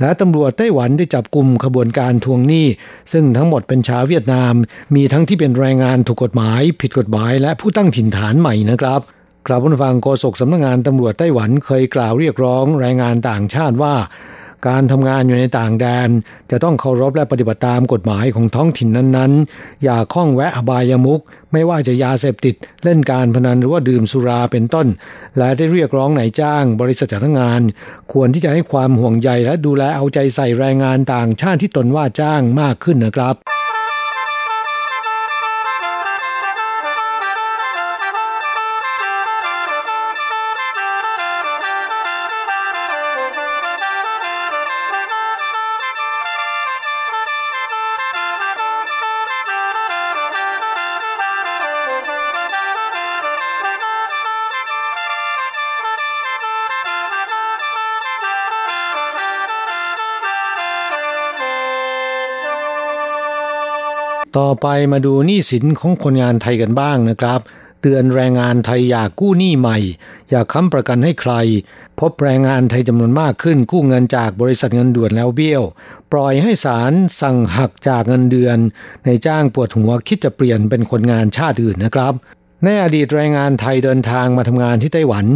[0.00, 2.66] และตำรวจไต้หวันได้จับกลุ่มขบวนการทวงหนี้
[3.12, 4.54] ซึ่งทั้งหมดเป็นชาวเวียดนาม
[4.94, 9.00] มีทั้งที่เป็นแรงงานถูกกฎหมาย ผิดกฎหมายและผู้ตั้งถิ่นฐานใหม่นะครับ
[9.46, 13.94] กล่าวผู้ฟังโฆษกสำนักงานตำรวจไต้หวันเคยกล่าวเรียกร้องแรงงานต่างชาติว่า
[14.68, 16.08] การทำงานอยู่ในต่างแดน
[16.50, 21.20] จะต้องเคารพและปฏิบัติตามกฎหมายของท้องถิ่นนั้นๆ อย่าข้องแวะอบายามุก
[21.52, 22.54] ไม่ว่าจะยาเสพติด
[22.84, 24.86] เล่นการพนันหรือว่าดื่มสุราเป็นต้น
[25.38, 27.62] และได้เรียกร้องนายจ้าง บริษัทจ้างงาน
[28.12, 33.59] ควรที่จะให้ความห่วงใยและดูแลเอาใจใส่แรงงานต่างชาติที่ตนว่าจ้างมากขึ้นนะครับ
[64.38, 67.40] ต่อไปมาดูหนี้สินของคนงานไทยกันบ้างนะครับ
[67.80, 69.78] เตือนแรงงานไทยอยากกู้หนี้ใหม่
[70.30, 71.32] อย่าค้ำประกันให้ใคร
[72.00, 75.62] พบแรงงานไทยจำนวนมากขึ้นกู้เงินจากบริษัทเงินด่วนแล้วเบี้ยว
[76.12, 78.58] ปล่อยให้ศาลสั่งหักจากเงินเดือน
[79.04, 82.14] ในจ้างปวดหัวคิดจะเปลี่ยนเป็นคนงานชาติอื่นนะครับ
[82.64, 85.26] ในอดีตแรงงานไทยเดินทางมาทำงานที่ไต้หวัน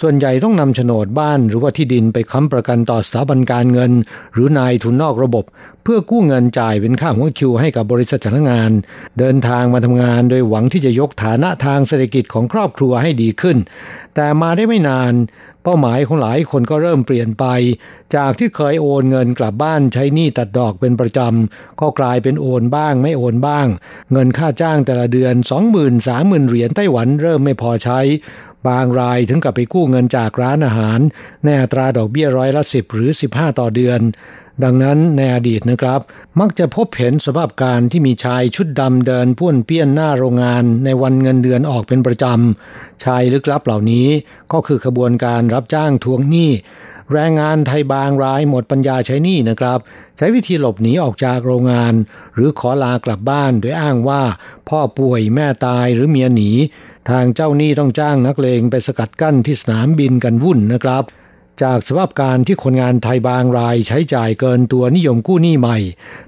[0.00, 3.92] ส่วนใหญ่ต้องนำโฉนดบ้านหรือว่าที่ดินไปค้ำประกันต่อสถาบันการเงิน
[4.34, 5.44] หรือนายทุนนอกระบบ
[5.82, 8.72] เพื่อกู้เงินจ่ายเป็นค่าหัวคิวให้กับบริษัทจ้างงาน
[9.18, 13.56] เดินทางมาทำงานโดยหวังที่จะยกฐานะทางเศรษฐกิจของครอบครัวให้ดีขึ้น
[14.14, 15.12] แต่มาได้ไม่นาน
[15.62, 17.44] เป้าหมายของหลายคนก็เริ่มเปลี่ยนไป
[18.16, 23.66] จากที่เคยโอนเงินกลับบ้านใช้หนี้ตัดดอกเป็นประจำ ก็กลายเป็นโอนบ้างไม่โอนบ้าง
[24.12, 25.34] เงินค่าจ้างแต่ละเดือน
[25.72, 28.00] 20,000 30,000 เหรียญไต้หวันเริ่มไม่พอใช้
[28.68, 31.00] บางรายถึงกับไปกู้เงินจากร้านอาหาร
[31.44, 34.00] ในอัตราดอกเบี้ยร้อยละสิบหรือ 15 ต่อเดือน
[34.62, 36.00] ดังนั้นในอดีตนะครับ
[36.40, 44.08] มักจะพบเห็นสภาพการที่มีชายชุดดำเดินพ่วนเปี้ยนหน้าโรงงานในวันเงินเดือนออกเป็นประจำ ชายลึกลับเหล่านี้
[44.52, 46.50] ก็คือขบวนการรับจ้างทวงหนี้
[47.12, 49.78] แรงงานไทยบางรายหมดปัญญาใช้หนี้นะครับ
[50.16, 51.94] ใช้วิธีหลบหนีออกจากโรงงาน
[52.34, 54.22] หรือขอลากลับบ้านโดยอ้างว่า
[54.68, 56.50] พ่อป่วยแม่ตายหรือเมียหนี
[57.10, 61.04] ทางเจ้าหนี้ต้องจ้างนักเลงไปสกัดกั้นที่สนามบินกันวุ่นนะครับ
[61.62, 65.78] จากสภาพการที่คนงานไทยบางรายใช้จ่ายเกินตัวนิยมกู้หนี้ใหม่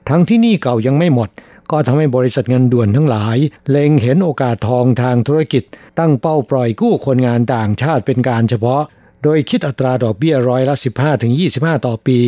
[0.08, 1.28] ทั้งที่หนี้เก่ายังไม่หมด
[1.70, 3.36] ก็ทำให้บริษัทเงินด่วนทั้งหลาย
[3.70, 5.62] เล็งเห็นโอกาสทองทางธุรกิจ
[5.98, 8.82] ตั้งเป้าปล่อยกู้คนงานต่างชาติเป็นการเฉพาะ
[9.22, 12.18] โดยคิดอัตราดอกเบี้ยร้อยละ 15ถึง25 ต่อปี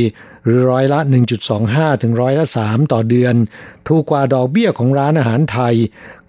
[0.44, 0.98] หรือร้อยละ
[1.50, 3.34] 1.25 ถึงร้อยละ 3 ต่อเดือน
[3.88, 5.74] ถูกกว่าดอกเบี้ยของร้านอาหารไทย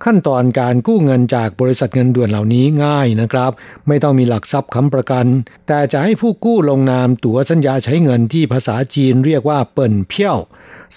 [0.04, 3.52] ขั้นตอนการกู้เงินจากบริษัทเงินด่วนเหล่านี้ง่ายนะครับ
[3.88, 5.26] ไม่ต้องมีหลักทรัพย์ค้ำประกัน
[5.68, 10.38] แต่จะให้ผู้กู้ลงนามตั๋วสัญญาใช้เงินที่ภาษาจีนเรียกว่าเปิ่นเพี้ยว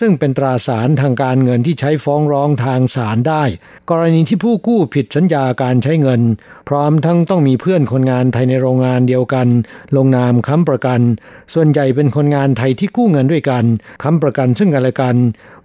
[0.01, 3.45] ซึ่งเป็นตราสารทางการเงินที่ใช้ฟ้องร้องทางศาลได้
[3.91, 6.23] กรณีที่ผู้กู้ผิดสัญญาการใช้เงิน
[6.69, 9.49] พร้อมทั้งต้องมีเพื่อนคนงานไทยในโรงงานเดียวกัน
[9.97, 11.01] ลงนามค้ำประกัน
[11.55, 13.65] ส่วนใหญ่เป็นคนงานไทยที่กู้เงินด้วยกัน
[14.03, 15.17] ค้ำประกันซึ่งกันและกัน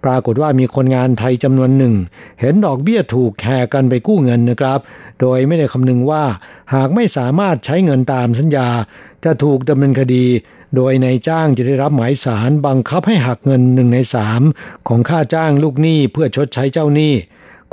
[0.04, 1.94] ปรากฏว่ามีคนงานไทยจำนวนหนึ่ง
[2.40, 4.78] เห็นดอกเบี้ยถูกแห่กันไปกู้เงินนะครับ
[5.20, 6.24] โดยไม่ได้คำนึงว่า
[6.74, 8.68] หากไม่สามารถใช้เงินตามสัญญา
[9.24, 10.24] จะถูกดำเนินคดี
[10.76, 14.42] โดยนายจ้างจะได้รับหมายสารบังคับให้หักเงินหนึ่งในสาม
[14.88, 17.12] ของค่าจ้างลูกหนี้เพื่อชดใช้เจ้าหนี้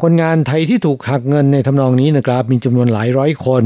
[0.01, 3.63] คนงานไทยที่ถูกหักเงินในทำนองนี้นะครับ มีจำนวนหลายร้อยคน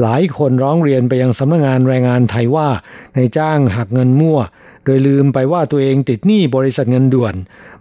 [0.00, 2.68] หลายคนร้องเรียนไปยังสำนักงานแรงงานไทยว่า
[3.16, 4.38] นายจ้างหักเงินมั่ว
[4.84, 7.34] โดยลืมไปว่าตัวเองติดหนี้บริษัทเงินด่วน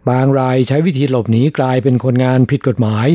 [0.09, 3.07] บางรายใช้วิธีหลบหนีกลายเป็นคนงานผิดกฎหมาย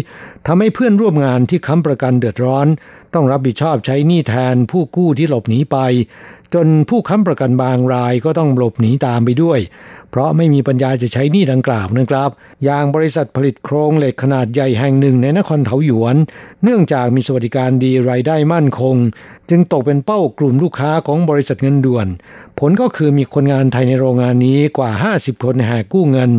[0.47, 2.67] ทำให้เพื่อนร่วมงานที่ค้ำประกันเดือดร้อน
[3.15, 5.77] ต้องรับผิดชอบใช้หนี้แทนผู้กู้ที่หลบหนีไป
[6.55, 9.59] จนผู้ค้ำประกันบางรายก็ต้องหลบหนีตามไปด้วย
[10.11, 12.31] เพราะไม่มีปัญญาจะใช้หนี้ดังกล่าวนะครับ
[12.65, 16.17] อย่างบริษัทผลิตโครงเหล็กขนาดใหญ่แห่งหนึ่งในนครเทาหยวน
[16.65, 18.97] เนื่องจากมีสวัสดิการดีรายได้มั่นคง
[19.51, 22.07] จึงตกเป็นเป้ากลุ่มลูกค้าของบริษัทเงินด่วน
[22.59, 26.31] ผลก็คือมีคนงานไทยในโรงงานนี้กว่า 50 คนแหกกู้เงิน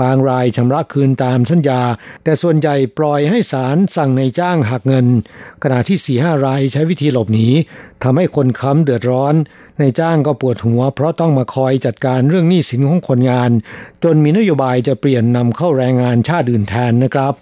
[0.00, 1.82] บางรายชำระคืนตามสัญญา
[2.24, 5.06] แต่ส่วนใหญ่ปล่อยให้ศาลสั่งในจ้างหักเงิน
[5.62, 7.48] ขณะที่4ีหรายใช้วิธีหลบหนี
[8.02, 9.34] ทำให้คนค้ำเดือดร้อน
[9.78, 13.50] ในจ้างก็ปวดหัว เพราะต้องมาคอยจัดการเรื่องหนี้สินของคนงาน
[14.04, 17.34] จนมีนโยบายจะเปลี่ยนนำเข้าแรงงานชาติอื่นแทนนะครับ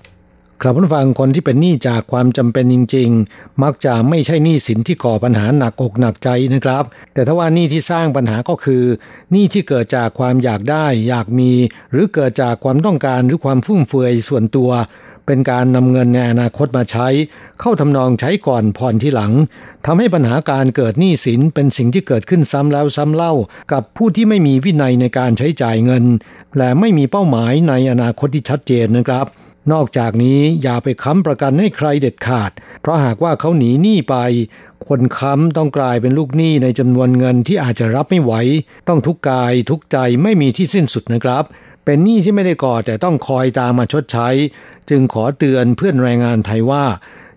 [0.63, 8.83] ครับผู้ฟังคนที่เป็นหนี้จากความจำเป็นจริง ๆ มักจะไม่ใช่หนี้สินที่ก่อปัญหาหนักอกหนักใจนะครับ แต่ถ้าว่าหนี้ที่สร้างปัญหาก็คือ
[9.33, 11.53] หนี้ที่เกิดจากความอยากได้ อยากมี
[11.93, 14.71] หรือเกิดจากความต้องการหรือความฟุ่มเฟือยส่วนตัว
[15.27, 17.09] เป็นการนำเงินในอนาคตมาใช้
[17.61, 19.33] เข้าทำนองใช้ก่อนผ่อนที่หลัง
[19.87, 23.35] ทำให้ปัญหาการเกิดหนี้สินเป็นสิ่งที่เกิดขึ้นซ้ำแล้วซ้ำเล่า
[23.73, 26.05] กับผู้ที่ไม่มีวินัยในการใช้จ่ายเงิน
[26.59, 29.27] และไม่มีเป้าหมายในอนาคตที่ชัดเจนนะครับ
[29.73, 32.51] นอกจากนี้อย่าไปค้ำประกันให้ใครเด็ดขาด
[32.81, 34.17] เพราะหากว่าเขาหนีหนี้ไป
[34.89, 38.33] คนค้ำต้องกลายเป็นลูกหนี้ในจำนวนเงินที่อาจจะรับไม่ไหว
[38.89, 41.45] ต้องทุกกายทุกใจไม่มีที่สิ้นสุดนะครับ
[41.85, 44.29] เป็นหนี้ที่ไม่ได้ก่อแต่ต้องคอยตามมาชดใช้
[44.91, 46.85] จึงขอเตือนเพื่อนแรงงานไทยว่า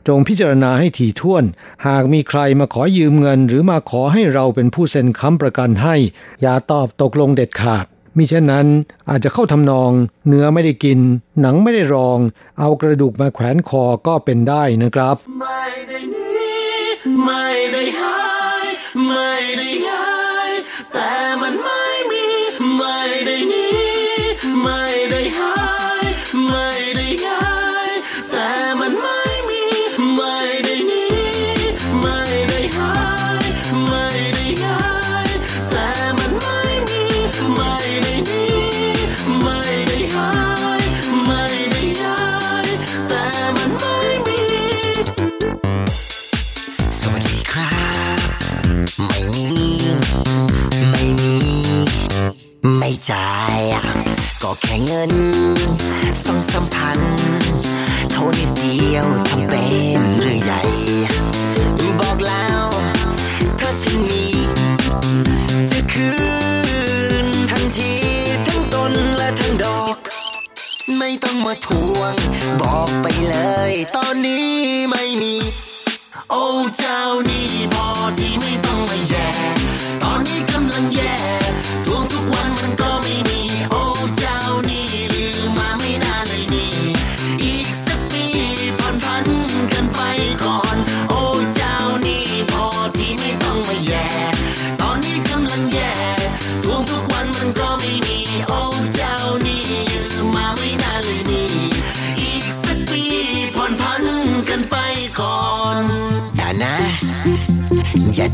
[0.08, 1.44] จงพิจารณาให้ถี่ถ้วน
[1.88, 5.96] หากมีใครมาขอยืมเงิน หรือมาขอให้เราเป็นผู้เซ็นค้ำประกันให้
[6.42, 7.86] อย่าตอบตกลงเด็ดขาด
[8.18, 8.68] มิเช่นนั้น
[9.10, 9.92] อาจจะเข้าทำนอง
[10.28, 11.00] เนื้อไม่ได้กิน
[11.42, 12.20] หนังไม่ได้รอง
[12.60, 16.80] เอากระดูกมาแขวนคอก็เป็นได้นะครับ ไม่ได้นี้
[17.26, 18.22] ไม่ได้หา
[18.64, 18.66] ย
[19.08, 20.08] ไม่ได้หา
[20.50, 20.52] ย
[20.94, 21.77] แต่มันไม่
[53.12, 53.14] จ
[54.44, 55.12] ก็แค่เงิน
[56.26, 57.00] สองสามพัน
[58.12, 59.66] เท่านิดเดียวทำเป็
[60.00, 60.62] นเรื่องใหญ่
[62.00, 62.66] บอกแล้ว
[63.60, 64.24] ถ้าฉันมี
[65.72, 66.10] จะคื
[67.26, 67.94] นทันที
[68.48, 69.98] ทั้งต้นและทั้งดอก
[70.98, 72.14] ไม่ต้องมาทวง
[72.62, 73.36] บอกไปเล
[73.70, 74.50] ย ตอนนี้
[74.90, 75.36] ไม่มี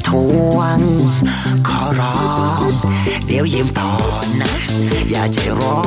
[0.08, 0.10] ท
[0.56, 0.80] วง
[1.68, 2.20] ขอร้อ
[2.68, 2.70] ง
[3.28, 3.92] เดี๋ยวยืมต่อ
[4.42, 4.54] นะ
[5.10, 5.82] อย่าใจร้อ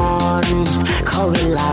[0.45, 0.47] น
[1.09, 1.73] ขอเวลา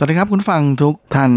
[0.00, 1.32] สวัสดีครับคุณฟังทุกท่าน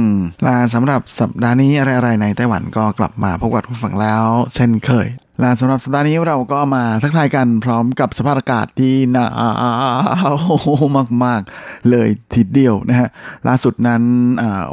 [0.45, 5.07] ลาสำหรับสัปดาห์นี้อะไรๆในไต้หวันก็กลับมาพบกับคุณฟังแล้ว เช่นเคย
[5.43, 9.27] ลาสำหรับสัปดาห์นี้เราก็มาทักทายกันพร้อมกับสภาพอากาศที่หนา
[10.81, 10.83] ว
[11.25, 13.09] มากๆ เลยทีเดียวนะฮะ
[13.47, 14.01] ล่าสุดนั้น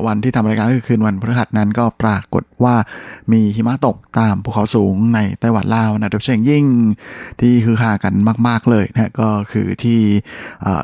[0.07, 2.77] วันที่ทำรายการก็คือคืนวันพฤหัสนั้นก็ปรากฏว่า
[3.33, 6.65] มีหิมะตกตามภูเขาสูงในไต้หวันลาวนะโดยเฉพาะอย่างยิ่ง
[7.41, 8.15] ที่คือฮากัน
[8.49, 10.01] มาก ๆเลยนะฮะก็คือที่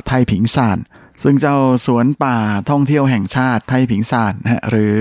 [0.06, 0.78] ไทผิงซาน
[1.22, 1.56] ซึ่งเจ้า
[1.86, 2.36] สวนป่า
[2.70, 4.98] ท่องเที่ยวแห่งชาติไทผิงซานนะฮะหรือ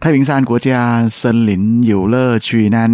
[0.00, 0.78] ไทผิงซานกัวเจีย
[1.16, 2.92] เซินหลินหยิวเลอร์ชีนั้น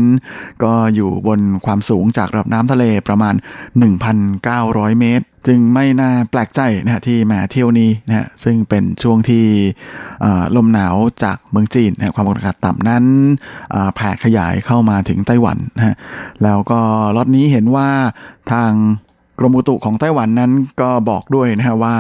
[0.63, 3.35] ก็อยู่บนความสูงจากระดับน้ำทะเลประมาณ
[4.17, 9.45] 1,900 เมตร จึงไม่น่าแปลกใจนะฮะที่มาเที่ยวนี้นะฮะซึ่งเป็นช่วงที่
[10.57, 13.05] ลมหนาวจากเมืองจีนนะความกดอากาศต่ำนั้น
[13.95, 15.95] แผ่ขยายเข้ามาถึงไต้หวันนะฮะ
[16.43, 16.81] แล้วก็
[17.17, 17.91] ล็อตนี้เห็นว่า
[18.53, 18.73] ทาง
[19.39, 21.97] กรมอุตุของไต้หวันนั้นก็บอกด้วยนะฮะว่า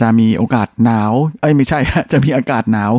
[0.00, 1.78] จะมีโอกาสหนาว เอ้ยไม่ใช่
[2.12, 2.92] จะมีอากาศหนาว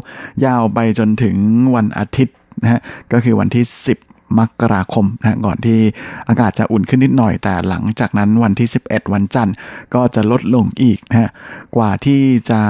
[0.45, 1.35] ยาวไปจนถึง
[1.75, 2.81] วันอาทิตย์นะฮะ
[3.11, 5.79] ก็คือวันที่ 10 มกราคมนะฮะก่อนที่
[6.27, 9.55] อากาศจะอุ่นขึ้นนิดหน่อย แต่หลังจากนั้นวันที่ 11 วันจันทร์
[9.95, 11.29] ก็จะลดลงอีกนะฮะ
[11.75, 12.61] กว่าที่จะ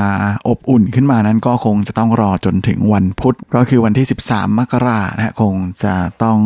[0.48, 5.94] อบอุ่นขึ้นมานั้นก็คงจะต้องรอจนถึงวันพุธก็คือวันที่ 13 มกรานะฮะคงจะ
[6.24, 6.40] ต้อง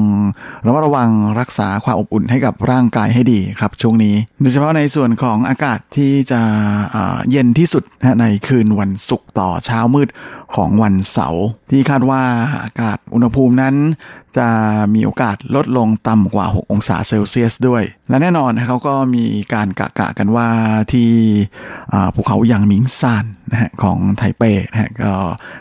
[0.66, 1.10] ระมัดระวัง
[1.40, 6.42] รักษาความอบอุ่นให้กับร่างกายให้ดีครับช่วงนี้โดยเฉพาะในส่วนของอากาศที่จะ
[6.94, 10.10] เเย็นที่สุดนะฮะในคืนวันศุกร์ต่อเช้ามืด
[10.56, 12.22] ของวันเสาร์ที่คาดว่า
[12.64, 13.76] อากาศอุณหภูมินั้น
[14.38, 14.48] จะ
[14.94, 20.50] มีโอกาสลดลงต่ำกว่า 6 องศาเซลเซียสด้วย และแน่นอนเขาก็มีการกะกะกันว่า
[20.94, 21.10] ที่
[22.16, 25.14] ภูเขาหยางหมิงซานนะฮะของไทเปนะฮะก็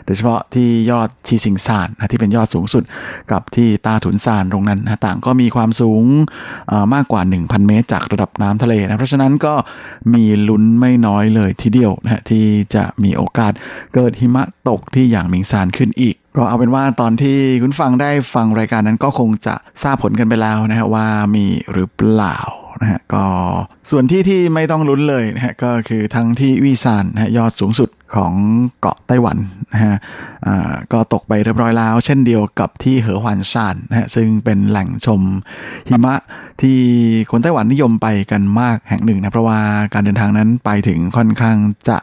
[0.05, 2.83] โดยเฉพาะที่ยอดชีซิงซานนะที่เป็นยอดสูงสุด
[3.31, 6.03] กับที่ตาถุนซานตรงนั้นนะต่างก็มีความสูง
[6.93, 9.53] มากกว่า 1,000 เมตร จากระดับน้ำทะเลนะเพราะฉะนั้นก็
[10.13, 13.53] มีลุ้นไม่น้อยเลยทีเดียวนะฮะที่จะมีโอกาส
[13.93, 22.37] เกิดหิมะตกที่หยางหมิงซานขึ้นอีก ก็เอาเป็นว่าตอนที่คุณฟังได้ฟังรายการนั้นก็คงจะทราบผลกันไปแล้วนะฮะว่ามีหรือเปล่า
[22.81, 23.25] นะฮะก็
[23.91, 28.33] ส่วนที่ที่ไม่ต้องลุ้นเลยนะฮะก็คือทั้งที่วีซานนะฮะยอดสูงสุดของ
[28.81, 29.37] เกาะไต้หวัน
[29.73, 29.95] นะฮะ
[30.47, 35.21] อ่าก็ตกไปเรียบร้อยแล้ว เช่นเดียวกับที่เหอหวันซานนะฮะซึ่งเป็นแหล่งชม
[35.87, 36.15] หิมะ
[36.61, 36.79] ที่
[37.31, 39.59] คนไต้หวันนิยมไปกันมากแห่งหนึ่งนะเพราะว่า
[39.93, 41.57] การเดินทางนั้นไปถึงค่อนข้าง
[41.89, 41.97] จะ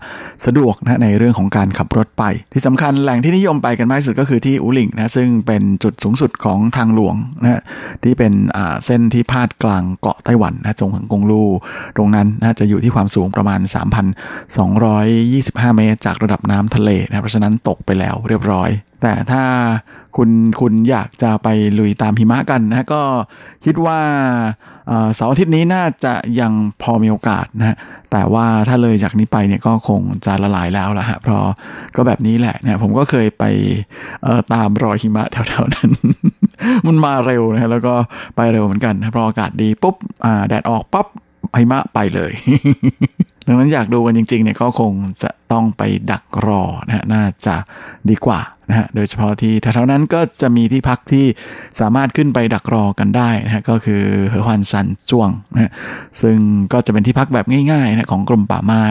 [0.47, 7.63] สะดวกนะในเรื่องของการขับรถไป ที่สำคัญแหล่งที่นิยมไปกันมากที่สุดก็คือที่อูหลิงนะซึ่งเป็นจุดสูงสุดของทางหลวงนะฮะ
[8.03, 11.45] ที่เป็นอ่าเส้นที่พาดกลางเกาะไต้หวันนะจงหังกงลู
[11.97, 13.61] ตรงนั้นนะจะอยู่ที่ความสูงประมาณ
[15.69, 18.71] 3,225 เมตร จากระดับน้ำทะเลนะเพราะฉะนั้นตกไปแล้วเรียบร้อย
[19.03, 19.45] แต่ถ้า
[20.17, 20.31] คุณ
[20.61, 21.49] คุณอยากจะไป
[21.79, 23.03] ลุยตามหิมะกันนะก็
[23.65, 23.99] คิดว่า
[25.15, 27.77] เสาร์อาทิตย์นี้น่าจะยังพอมีโอกาสนะฮะ
[28.13, 31.45] แต่ว่าถ้าเลยจากนี้ไปเนี่ยก็คงจะละลายแล้วละฮะเพราะ
[31.97, 33.45] ก็แบบนี้แหละเนี่ยผมก็เคยไป
[34.53, 35.91] ตามรอยหิมะแถวๆนั้น
[36.87, 37.95] มันมาเร็วนะฮะแล้วก็
[38.37, 41.07] ไปเร็วเหมือนกันนะเพราะอากาศดีปุ๊บอาแดดออกปั๊บ
[41.59, 42.33] หิมะไปเลย
[43.47, 47.57] ดังนั้นอยากดูกันจริงๆเนี่ยก็คงจะต้องไปดักรอนะฮะน่าจะ
[48.11, 51.27] ดีกว่านะฮะโดยเฉพาะที่แถวๆนั้นก็จะมีที่พักที่
[51.81, 55.71] สามารถขึ้นไปดักรอกันได้นะฮะก็คือเหอฮวันซันจวงนะฮะ
[56.21, 56.37] ซึ่ง
[56.73, 58.87] ก็จะเป็นที่พักแบบง่ายๆนะของกรมป่าไม้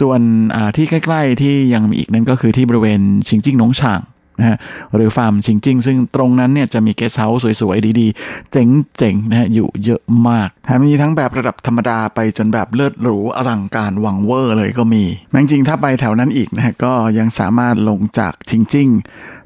[0.00, 0.20] ส่วน
[0.54, 4.00] อ่าที่ใกล้ๆที่ยังมีอีกนั่นก็คือที่บริเวณชิงจิ้งหนงฉาง
[4.38, 4.56] นะฮะ
[4.94, 18.88] หรือฟาร์มชิงจิ้ง ซึ่งตรงนั้นเนี่ยจะมีเกสต์เฮาส์สวยๆ ดีๆ เจ๋งๆนะฮะอยู่เยอะมากแถมมีทั้งแบบระดับธรรมดาไปจนแบบเลิศหรูอลังการวังเวอร์เลยก็มีแม้จริงๆถ้าไปแถวนั้นอีกนะฮะก็ยังสามารถลงจากชิงจิ้ง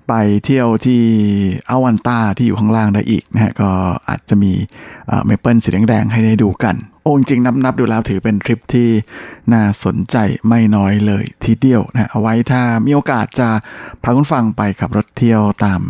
[0.08, 0.14] ไป
[0.44, 1.02] เที่ยวที่
[1.70, 3.70] อาวันตาที่อยู่ข้างล่างได้อีกนะฮะก็
[4.08, 4.52] อาจจะมี
[5.26, 6.76] เมเปิลสีแดงๆให้ได้ดูกัน
[7.06, 8.88] โอ้จริงๆนับนับดูแล้วถือเป็นทริปที่
[9.52, 10.16] น่าสนใจ
[10.48, 13.48] ไม่น้อยเลยทีเดียวนะฮะเอาไว้ถ้ามีโอกาสจะ
[14.02, 15.80] พาคุณฟังไปขับรถเที่ยวตาม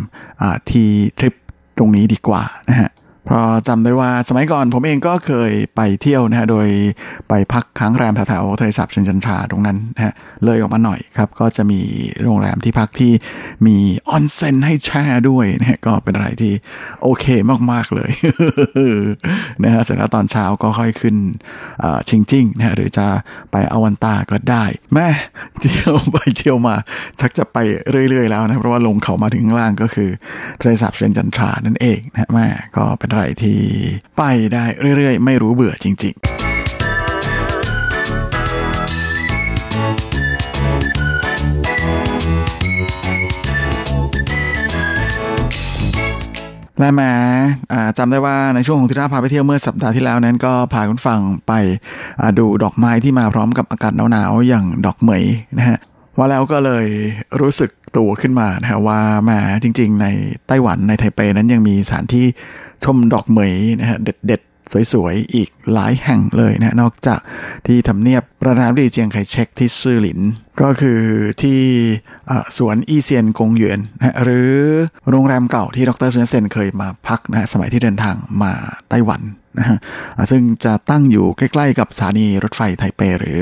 [0.69, 0.87] ที่
[1.19, 1.33] ทริป
[1.77, 2.89] ตรงนี้ดีกว่านะฮะ
[3.27, 6.67] เพราะจำได้ว่าสมัยก่อนผมเองก็เคยไปเที่ยวนะฮะโดย
[7.29, 10.13] ไปพักค้างแรมแถวๆทะเลสาบเชนจันทราตรงนั้นนะฮะ
[10.45, 11.81] เลยออกมาหน่อยครับก็จะมี
[12.23, 13.11] โรงแรมที่พักที่
[13.67, 13.77] มี
[14.09, 16.53] ออนเซ็นให้แช่ด้วยนะฮะก็เป็นอะไรที่
[17.03, 17.25] โอเค
[17.71, 18.11] มากๆเลย
[19.63, 21.15] นะฮะเสร็จแล้วตอนเช้าก็ค่อยขึ้น
[22.09, 23.07] ชิงจิ้งนะฮะหรือจะ
[23.51, 24.63] ไปอวันตาก็ได้
[24.93, 25.07] แม่
[25.59, 26.75] เที่ยวไปเที่ยวมา
[27.19, 27.57] ชักจะไป
[28.09, 30.09] เรื่อยๆแล้วนะเพราะว่าลงเขามาถึงล่างก็คือ
[30.59, 32.47] ทะเลสาบเชนจันทรานั่นเองนะฮะแม่
[32.77, 33.59] ก็เป็นรที่
[34.17, 34.65] ไปได้
[34.97, 36.37] เรื่อยๆ ไม่รู้เบื่อจริง ๆ
[46.79, 47.13] และแหมา
[47.73, 51.53] อ่าจำได้ว่าในช่วงของที่ราพาไปเที่ยวเมื่อสัปดาห์ที่แล้วนั้นก็พาคุณฟังไป
[52.39, 55.23] ดูดอกไม้ที่มาพร้อมกับอากาศหนาวๆอย่างดอกเหมย
[55.57, 55.79] นะฮะ
[56.17, 56.87] ว่าแล้วก็เลย
[57.41, 59.31] รู้สึกตัวขึ้นมานะฮะว่าแหม
[59.63, 60.07] จริง ๆ ใน
[60.47, 62.25] ไต้หวันในไทเปนั้นยังมีสถานที่
[62.83, 67.19] ชมดอกเหมยนะฮะเด็ดๆ สวยๆ อีกหลายแห่งเลยนะนอกจาก
[67.67, 70.19] ที่ทำเนียบประธานาธิบดีเจียงไคเชกที่ซื่อหลิน
[70.61, 71.01] ก็คือ
[71.41, 71.59] ที่
[72.57, 74.51] สวนอีเซียนกงหยวนนะฮะหรือ
[75.09, 78.51] โรงแรมเก่าที่ดรซุนเซนเคยมาพักนะฮะสมัยที่เดินทางมา
[78.89, 79.21] ไต้หวัน
[79.59, 79.77] นะฮะ
[80.31, 83.39] ซึ่งจะตั้งอยู่ใกล้ ๆ กับสถานีรถไฟไทเปหรือ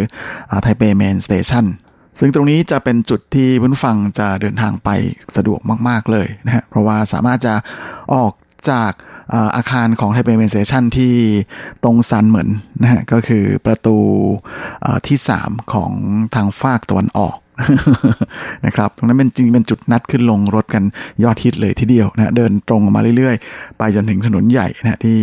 [0.62, 1.66] ไทเป Main Station
[2.20, 4.90] ซึ่งตรงนี้จะเป็นจุดที่ผู้ฟังจะเดินทางไป
[5.36, 5.60] สะดวก
[5.90, 7.54] มาก ๆ เลยนะฮะเพราะว่าสามารถจะ
[8.14, 8.34] ออก
[8.70, 8.92] จาก
[9.56, 11.16] อาคารของไทเป Main Station ที่
[11.84, 12.50] ตงซันเหมิน
[12.82, 13.98] นะฮะก็คือประตู
[14.82, 15.92] เอ่อที่ 3 ของ
[16.36, 17.36] ทางฝากตะวันออก
[18.66, 20.84] นะครับ ตรงนั้นเป็นจริงเป็นจุดนัดขึ้นลงรถกัน
[21.24, 25.20] ยอดฮิตเลยทีเดียวนะเดินตรงออกมาเรื่อยๆ ไปจนถึงถนนใหญ่นะที่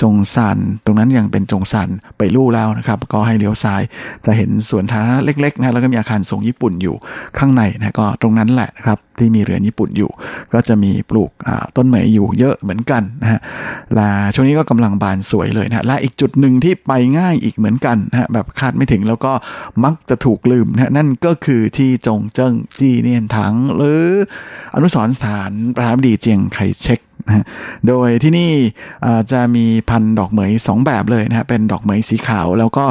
[0.00, 3.82] จงซัน ตรงนั้นยังเป็นจงซันไปลู่แล้วนะครับ ก็ให้เลี้ยวซ้าย
[4.26, 6.94] จะเห็นสวนสาธารณะเล็กๆนะแล้วก็มีอาคารทรงญี่ปุ่นอยู่
[7.38, 10.10] ข้างในนะก็ตรงนั้นแหละนะครับที่มีเรือนญี่ปุ่นอยู่
[10.52, 11.30] ก็จะมีปลูก
[11.76, 13.40] ต้นเหมยอยู่เยอะเหมือนกันนะฮะ
[13.94, 19.32] และช่วงนี้ก็กำลังบานสวยเลยนะและอีกจุดหนึ่งที่ไปง่ายอีกเหมือนกันนะฮะแบบคาดไม่ถึงแล้วก็
[19.84, 24.02] มักจะถูกลืมนะนั่นก็คือที่จงเจิ้งจีเนียนถัง หรือ
[24.74, 27.44] อนุสรสถานประธานาธิบดีเจียงไคเชกนะ
[27.88, 28.52] โดยที่นี่
[29.32, 32.84] จะมีพันธุ์ดอกเหมยสองแบบเลยนะฮะเป็นดอกเหมยสีขาว แล้วก็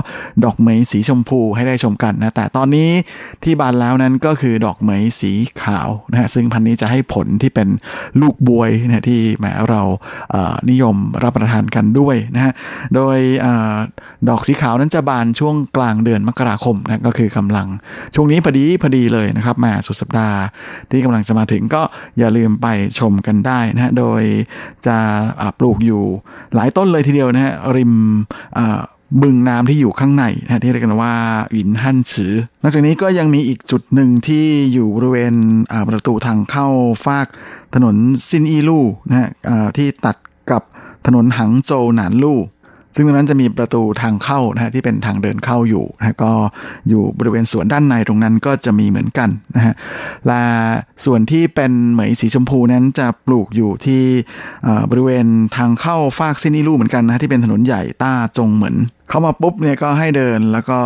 [0.45, 2.89] ดอกเหมยสีชมพูให้ได้ชมกันนะแต่ตอนนี้
[3.43, 7.67] ที่บานแล้วนั้นก็คือดอกเหมยสีขาวนะฮะซึ่งพันธุ์นี้จะให้ผลที่เป็น
[8.22, 9.82] ลูกบวยนะที่แหมเรา
[10.69, 12.53] นิยมรับประทานกันด้วยนะฮะ
[12.95, 13.17] โดย
[14.30, 17.67] ดอกสีขาวนั้นจะบานช่วงกลางเดือนมกราคมนะก็คือกำลัง
[18.15, 20.39] ช่วงนี้พอดีพอดีเลยนะครับมาสุดสัปดาห์
[20.91, 21.82] ที่กำลังจะมาถึงก็
[22.19, 22.67] อย่าลืมไป
[22.99, 24.11] ชมกันได้นะฮะโดย
[24.88, 24.97] จะ
[25.59, 26.03] ปลูกอยู่
[26.55, 27.93] หลายต้นเลยทีเดียวนะฮะริม
[29.22, 31.14] บึงน้ำที่อยู่ข้างในนะฮะที่เรียกกันว่า
[31.51, 35.34] หวินฮั่นฉือนอกจากนี้ก็ยังมีอีกจุดหนึ่งที่อยู่บริเวณ
[35.88, 36.68] ประตูทางเข้า
[37.05, 37.28] ฟาก
[37.76, 37.95] ถนน
[38.30, 39.30] ซินอีลู่นะฮะ
[39.78, 40.16] ที่ตัด
[40.51, 40.62] กับ
[41.05, 42.39] ถนนหังโจหนานลู่
[42.95, 46.31] ซึ่งตรงนั้นจะมีประตูทางเข้านะฮะที่เป็นทางเดินเข้าอยู่นะะก็
[46.89, 49.73] อยู่บริเวณสวนด้านในตรงนั้นก็จะมีเหมือนกันนะฮะ
[50.27, 50.43] และ
[51.05, 54.03] ส่วนที่เป็นเหมยสีชมพูนั้นจะปลูกอยู่ที่
[54.91, 55.27] บริเวณ
[55.57, 58.75] ทางเข้าฟากซินีลู่เหมือนกันนะฮะที่เป็นถนนใหญ่ต้าจงเหมือน
[59.10, 60.80] เข้ามาปุ๊บเนี่ยก็ให้เดินแล้วก็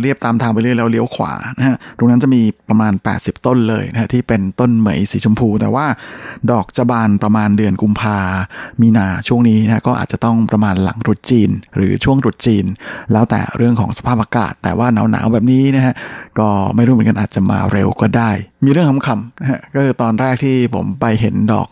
[0.00, 5.86] เรียบตามทางไปเรื่อยแล้วเลี้ยวขวานะฮะตรงนั้นจะมีประมาณ 80 ต้นเลยนะฮะที่เป็นต้นเหมยสีชมพู แต่ว่า
[6.50, 8.18] ดอกจะบานประมาณเดือนกุมภา
[8.80, 12.64] มีนาช่วงนี้นะฮะก็อาจจะต้องประมาณหลังรุษจีน หรือช่วงรุษจีน
[13.12, 15.94] แล้วแต่เรื่องของสภาพอากาศ แต่ว่าหนาวๆแบบนี้นะฮะ
[16.38, 18.30] ก็ไม่รู้เหมือนกันอาจจะมาเร็วก็ได้
[18.64, 21.68] มีเรื่องคำๆนะฮะก็คือตอนแรกที่ผมไปเห็นดอก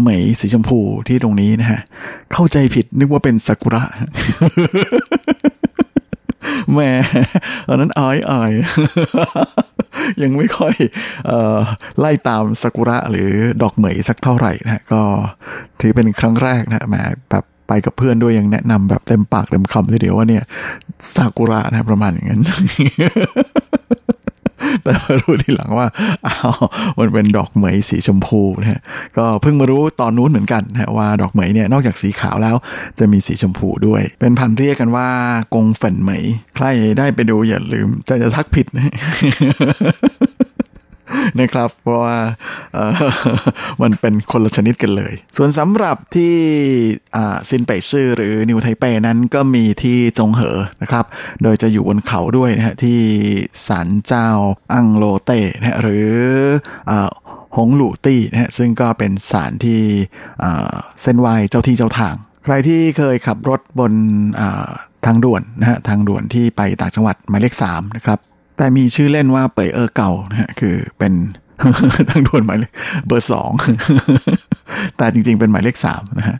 [0.00, 1.80] เหมยสีชมพูที่ตรงนี้นะฮะ
[2.32, 3.82] เข้าใจผิดนึกว่าเป็นซากุระ
[6.72, 6.90] แหม่
[7.68, 8.52] ตอนนั้นอายอาย
[10.22, 10.74] ยังไม่ค่อย
[11.30, 11.32] อ
[11.98, 13.28] ไล่ตามซากุระหรือ
[13.62, 15.02] ดอกเหมยสักเท่าไหร่นะก็
[15.80, 16.96] ถือเป็นครั้งแรกนะแหม
[17.30, 20.44] แบบไปกับเพื่อนด้วยยังแนะนำแบบเต็มปากเต็มคำเลยเดี๋ยวว่าเนี่ย
[21.16, 22.40] ซากุระนะประมาณอย่างนั้น
[24.82, 25.86] แต่มารู้ทีหลังว่า
[26.26, 26.56] อ้าว
[26.98, 28.80] มันเป็นดอกเหมยสีชมพูนะฮะ
[29.16, 32.56] ก็เพิ่งมารู้ตอนนู้นเหมือนกันนะว่าดอกเหมยเนี่ยนอกจากสีขาวแล้ว
[32.98, 35.08] จะมีสีชมพูด้วย เป็นพันธุ์เรียกกันว่า
[35.54, 36.24] กงเฝนเหมย
[36.56, 36.66] ใคร
[36.98, 38.94] ได้ไปดูอย่าลืมจะจะทักผิดนะ
[41.40, 42.18] นะครับ เพราะว่า
[43.82, 46.34] มันเป็นคนละชนิดกันเลย ส่วนสำหรับที่
[47.48, 51.04] ซินเป่ยซื่อหรือนิวไทเปนั้นก็มีที่จงเหอนะครับ
[51.42, 53.00] โดยจะอยู่บนเขาด้วยนะฮะที่
[53.66, 54.28] ศาลเจ้า
[54.72, 56.08] อังโลเต้นะฮะหรือ
[57.56, 59.80] หงหลู่ตี้นะฮะซึ่งก็เป็นศาลที่
[61.02, 63.92] เส้นไหวเจ้าที่เจ้าทาง ใครที่เคยขับรถบน
[65.06, 68.18] ทางด่วนนะฮะทางด่วนที่ไปต่างจังหวัดหมายเลขสามนะครับ
[68.62, 71.12] แต่มีชื่อเล่นว่าเปยเออเก่านะฮะคือเป็น
[72.10, 72.72] ทางด่วนหมายเลข
[73.06, 73.50] เบอร์สอง
[74.96, 76.36] แต่จริงๆเป็นหมายเลขสามนะฮะ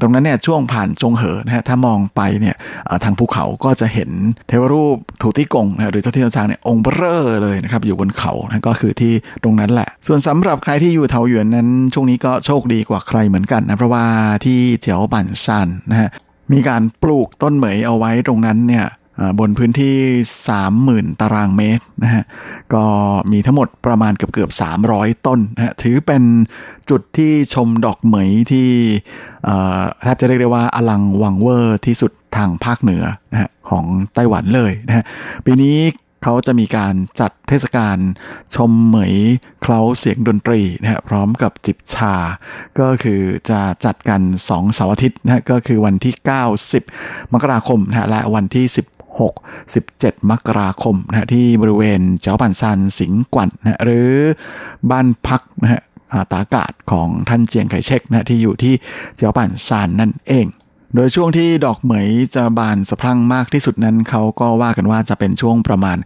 [0.00, 2.56] ตรงนั้นเนี่ยช่วงผ่านจงเหอนะฮะถ้ามองไปเนี่ย
[3.04, 4.10] ทางภูเขาก็จะเห็น
[4.48, 9.12] เทวรูปถูติกงนะหรือเจ้าที่เจ้าทางเนี่ยองค์เบ้อเลยนะครับอยู่บนเขานะก็คือที่
[9.42, 14.04] ตรงนั้นแหละ ส่วนสำหรับใครที่อยู่เถาหยวนนั้น ช่วงนี้ก็โชคดีกว่าใครเหมือนกันนะเพราะว่า
[14.44, 16.10] ที่เจียวบันซันนะฮะ
[16.52, 18.86] มีการปลูกต้นเหมยเอาไว้ตรงนั้นเนี่ย
[19.40, 19.96] บนพื้นที่
[20.56, 22.24] 30,000 ตารางเมตรนะฮะ
[22.74, 22.84] ก็
[23.32, 24.50] มีทั้งหมดประมาณเกือบเกือบ
[24.88, 26.22] 300 ต้นนะฮะถือเป็น
[26.90, 28.68] จุดที่ชมดอกเหมยที่
[30.02, 35.04] แทบจะเรียกได้ว่าอลังวังเวอร์ที่สุดทางภาคเหนือนะฮะของไต้หวันเลยนะฮะ
[35.44, 35.78] ปีนี้
[36.24, 37.96] เขาจะมีการจัดเทศกาล
[38.54, 39.14] ชมเหมย
[39.62, 42.14] เคล้าเสียงดนตรีนะฮะพร้อมกับจิบชา
[42.80, 46.14] ก็คือจะจัดกัน2เสาร์อาทิตย์นะฮะก็คือวันที่
[46.44, 48.66] 9 10 มกราคมนะฮะและวันที่
[49.18, 49.32] 16
[49.74, 54.10] 17 มกราคมนะฮะที่บริเวณเจ้าปันซันสิงกวันนะฮะหรือ
[54.90, 58.74] บ้านพักนะฮะอาตากาศของท่านเจียงไคเชกนะฮะที่อยู่ที่
[59.16, 60.46] เจ้าปันซานนั่นเอง
[60.94, 65.98] โดยช่วงที่ดอกเหมยจะบานสะพรั่งมากที่สุดนั้นเขาก็ว่ากันว่าจะเป็นช่วงประมาณ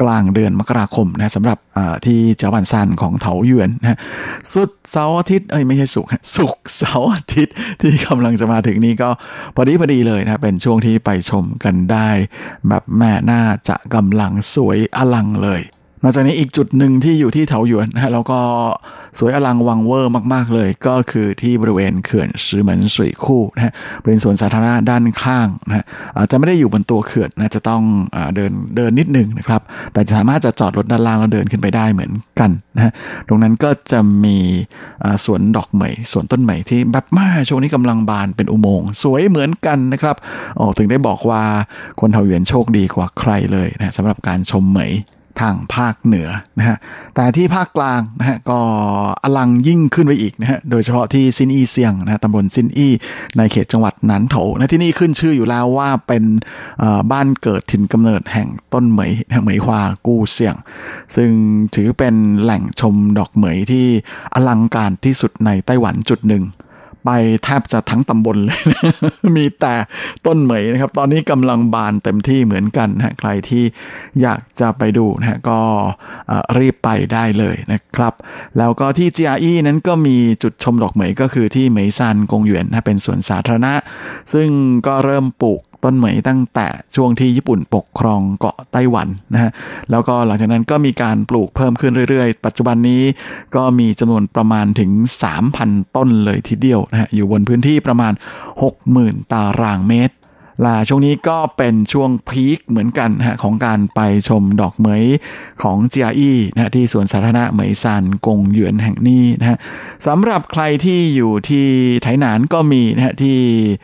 [0.00, 1.58] กลางเดือนมกราคมนะสำหรับ
[2.06, 3.98] ที่เจ้าบันซันของเถาหยวนนะ
[4.54, 9.10] สุดเสาร์อาทิตย์เอ้ยไม่ใช่สุกสุกเสาร์อาทิตย์ที่กำลังจะมาถึงนี้ก็
[9.54, 12.08] พอดีพอดีเลยนะเป็นช่วงที่ไปชมกันได้
[12.68, 15.62] แบบแม่น่าจะกำลังสวยอลังเลย
[16.02, 18.40] นอกจากนี้อีกจุดหนึ่งที่อยู่ที่เถาหยวนนะฮะแล้วก็
[19.18, 23.72] สวยอลังวังเวอร์มาก ๆ เลย ก็คือที่บริเวณเขื่อนซือเหมินสุยคู่นะฮะ
[24.02, 25.84] เป็นสวนสาธารณะด้านข้างนะฮะ
[26.16, 27.82] อาจะไม่ได้อยู่บนตัวเขื่อนนะจะต้อง
[28.34, 29.60] เดินเดินนิดหนึงนะครับ
[29.92, 32.92] แต่จะสามารถจะจอดรถด้านล่างแล้วเดินขึ้นไปได้เหมือนกันนะฮะ
[33.28, 34.36] ตรงนั้นก็จะมี
[35.24, 40.16] สวนดอกเหมยสวนต้นเหมยที่แบบมาช่วงนี้กำลังบานเป็นอุโมงค์สวยเหมือนกันนะครับ
[40.56, 41.42] โอ้ถึงได้บอกว่า
[42.00, 44.92] คนเถาหยวนโชคดีกว่าใครเลยนะสำหรับการชมเหมย
[45.40, 46.28] ทางภาคเหนือ
[46.58, 46.76] นะฮะ
[47.14, 48.60] แต่ที่ภาคกลางนะฮะก็
[49.22, 52.88] อลังยิ่งขึ้นไปอีกนะฮะ โดยเฉพาะที่ซินอีเซียงนะฮะตำบลซินอี
[53.36, 56.24] ในเขตจังหวัดนานโถนะที่นี่ขึ้นชื่ออยู่แล้วว่าเป็น
[57.12, 60.54] บ้านเกิดถิ่นกำเนิดแห่งต้นเหมยแห่งเหมยฮวากู้เซียง
[61.16, 61.30] ซึ่ง
[61.74, 63.86] ถือเป็นแหล่งชมดอกเหมยที่
[64.34, 66.44] อลังการที่สุดในไต้หวันจุดหนึ่ง
[67.04, 67.10] ไป
[67.44, 68.60] แทบจะทั้งตำบลเลย
[69.36, 69.74] มีแต่
[70.26, 73.64] ต้นเหมยนะครับ ตอนนี้กำลังบานเต็มที่เหมือนกันนะใครที่
[74.22, 75.60] อยากจะไปดูนะก็
[76.58, 78.14] รีบไปได้เลยนะครับ
[78.58, 83.74] แล้วก็ที่ GRE นั้นก็มีจุดชมดอกเหมยก็คือที่เหมยซันกงหยวนนะเป็นสวนสาธารณะ
[84.32, 84.48] ซึ่ง
[84.86, 86.66] ก็เริ่มปลูก ต้นเหมยตั้งแต่
[86.96, 89.50] ช่วงที่ญี่ปุ่นปกครองเกาะไต้หวันนะฮะ
[89.90, 93.02] แล้วก็หลังจากนั้นก็มีการปลูกเพิ่มขึ้นเรื่อยๆ ปัจจุบันนี้
[93.56, 94.90] ก็มีจำนวนประมาณถึง
[95.42, 98.12] 3,000 ต้นเลยทีเดียวนะฮะอยู่บนพื้นที่ประมาณ
[98.72, 100.14] 60,000 ตารางเมตร
[100.64, 105.04] ลาช่วงนี้ก็เป็นช่วงพีคเหมือนกันฮะของการไปชมดอกเหมย
[105.62, 109.58] ของ GRE นะฮะที่สวนสาธารณะเหมยซานกงหยวนแห่งนี้นะฮะ
[110.06, 111.66] สำหรับใครที่อยู่ที่
[112.02, 113.38] ไถหนานก็มีนะฮะที่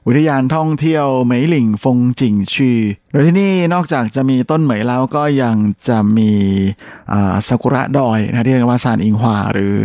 [0.06, 2.78] อุทยานท่องเที่ยวเหมยหลิงฟงจิงชื่อ
[3.16, 5.56] โดยที่นี่นอกจากจะมีต้นเหมยแล้วก็ยัง
[5.88, 6.30] จะมี
[7.48, 9.76] ซากุระดอยนะที่เรียกว่าซานอิงฮวาหรือ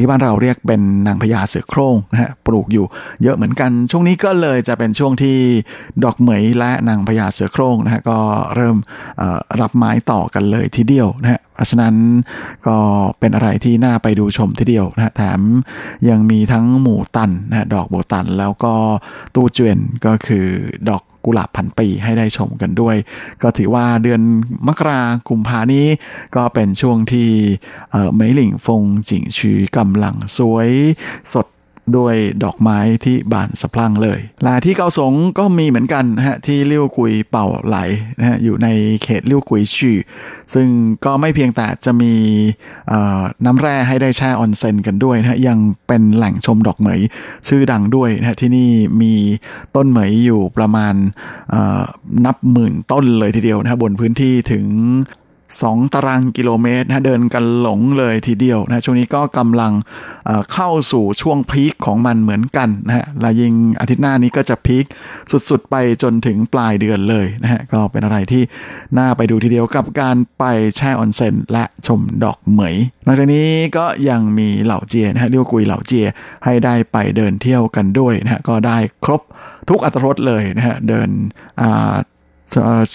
[0.00, 2.86] ที่บ้านเราเรียกเป็นนางพญาเสือโคร่งนะฮะปลูกอยู่
[3.22, 5.38] เยอะเหมือนกัน ช่วงนี้ก็เลยจะเป็นช่วงที่
[6.04, 8.18] ดอกเหมยและนางพญาเสือโคร่งนะฮะก็
[8.54, 8.76] เริ่ม
[9.60, 11.94] รับไม้ต่อกันเลยทีเดียวนะฮะ เพราะฉะนั้น
[12.66, 12.78] ก็
[13.20, 15.40] เป็นอะไรที่น่าไปดูชมทีเดียวนะฮะแถม
[16.08, 18.74] ยังมีทั้งหมู่ตันนะดอกโบตัน แล้วก็
[19.34, 20.46] ตู้เจวนก็คือ
[20.88, 22.96] ดอกกุหลาบพันปีให้ได้ชมกันด้วย
[23.42, 24.20] ก็ถือว่าเดือน
[24.66, 25.86] มกรากุมภานี้
[26.36, 27.28] ก็เป็นช่วงที่
[27.90, 30.70] เอ่อมยหลิงฟงจิงชีกำลังสวย
[31.32, 31.46] สด
[31.98, 32.14] ด้วย
[32.44, 37.76] ดอกไม้ที่บานสะพรั่งเลยละที่เกาสงก็มีเหมือนกันนะฮะที่เลี้ยวกุยเป่าไหล
[38.18, 38.68] นะฮะอยู่ใน
[39.02, 39.98] เขตเลี้ยวกุยชื่อ
[40.54, 40.66] ซึ่ง
[41.04, 42.14] ก็ไม่เพียงแต่จะมี
[43.44, 47.00] น้ำแร่ให้ได้แช่ออนเซนกันด้วยนะฮะยังเป็นแหล่งชมดอกเหมย
[47.48, 48.70] ชื่อดังด้วยนะฮะที่นี่
[49.02, 49.14] มี
[49.76, 50.94] ต้นเหมยอยู่ประมาณ
[52.26, 54.66] นับหมื่นต้นเลยทีเดียวนะฮะบนพื้นที่ถึง
[55.52, 59.72] 2 ตารางกิโลเมตรนะเดินกันหลงเลยทีเดียวนะช่วงนี้ก็กำลัง
[60.26, 64.84] เเข้าสู่ช่วงพีคของมันเหมือนกันนะฮะและยิงอาทิตย์หน้านี้ก็จะพีค
[65.30, 68.42] สุดๆ ไปจนถึงปลายเดือนเลยนะฮะก็เป็นอะไรที่
[68.98, 70.44] น่าไปดูทีเดียวกับการไป
[70.76, 72.76] แช่ออนเซ็นและชมดอกเหมย
[73.06, 76.06] นอกจากนี้ก็ยังมีเหล่าเจียนะฮะเรียกกุยเหล่าเจีย
[76.44, 79.20] ให้ได้ไปเดินเที่ยวกันด้วยนะฮะก็ได้ครบ
[79.68, 81.08] ทุกอรรถรสเลยนะฮะเดิน
[81.62, 81.94] อ่า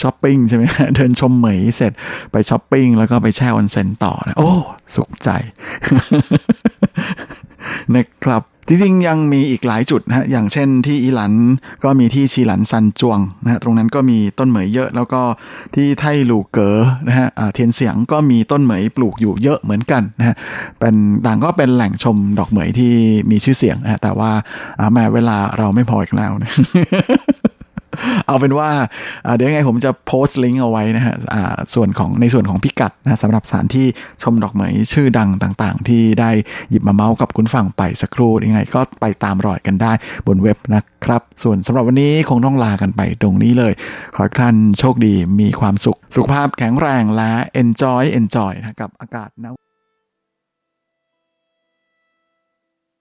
[0.01, 0.63] ช้อปปิ้งใช่ไหม
[0.95, 1.91] เดินชมเหมยเสร็จ
[2.31, 4.51] ไปช้อปปิ้งแล้วก็ไปแช่ออนเซ็นต่อนะโอ้
[4.95, 5.29] สุขใจ
[7.95, 11.33] นะครับจริงๆ ยังมีอีกหลายจุดนะฮะอย่างเช่นที่อีหลัน
[11.83, 15.21] ก็มีที่ชีหลันซันจวงนะฮะตรงนั้นก็มีต้นเหมยเยอะ แล้วก็
[15.75, 16.77] ที่ไทหลูเก๋อ
[17.07, 20.35] นะฮะเทียนเสียงก็มีต้นเหมยปลูกอยู่เยอะเหมือนกันนะฮะ
[20.79, 20.95] เป็น
[21.25, 22.93] ต่างก็เป็นแหล่งชมดอกเหมยที่
[23.31, 24.31] มีชื่อเสียงนะฮะแต่ว่า
[24.79, 26.51] อ่าแม้เวลาเราไม่พออีกแล้วนะ
[28.27, 28.69] เอาเป็นว่า
[29.35, 31.15] เดี๋ยวยังไงผมจะโพสต์ลิงก์เอาไว้นะฮะ
[31.75, 33.87] ส่วนของในส่วนของพิกัดนะสำหรับสถานที่
[34.23, 36.31] ชมดอกเหมยชื่อดังต่างๆ ที่ได้
[36.69, 39.91] หยิบมาเมาส์กับคุณฟังไปสักครู่ยังไง ก็ไปตามรอยกันได้
[40.27, 43.73] บนเว็บนะครับ ส่วนสำหรับวันนี้คงต้องลากันไปตรงนี้เลย
[44.15, 47.31] ขอให้ท่านโชคดีมีความสุข สุขภาพแข็งแรงและ
[47.61, 49.62] enjoy enjoy นะกับอากาศหนาว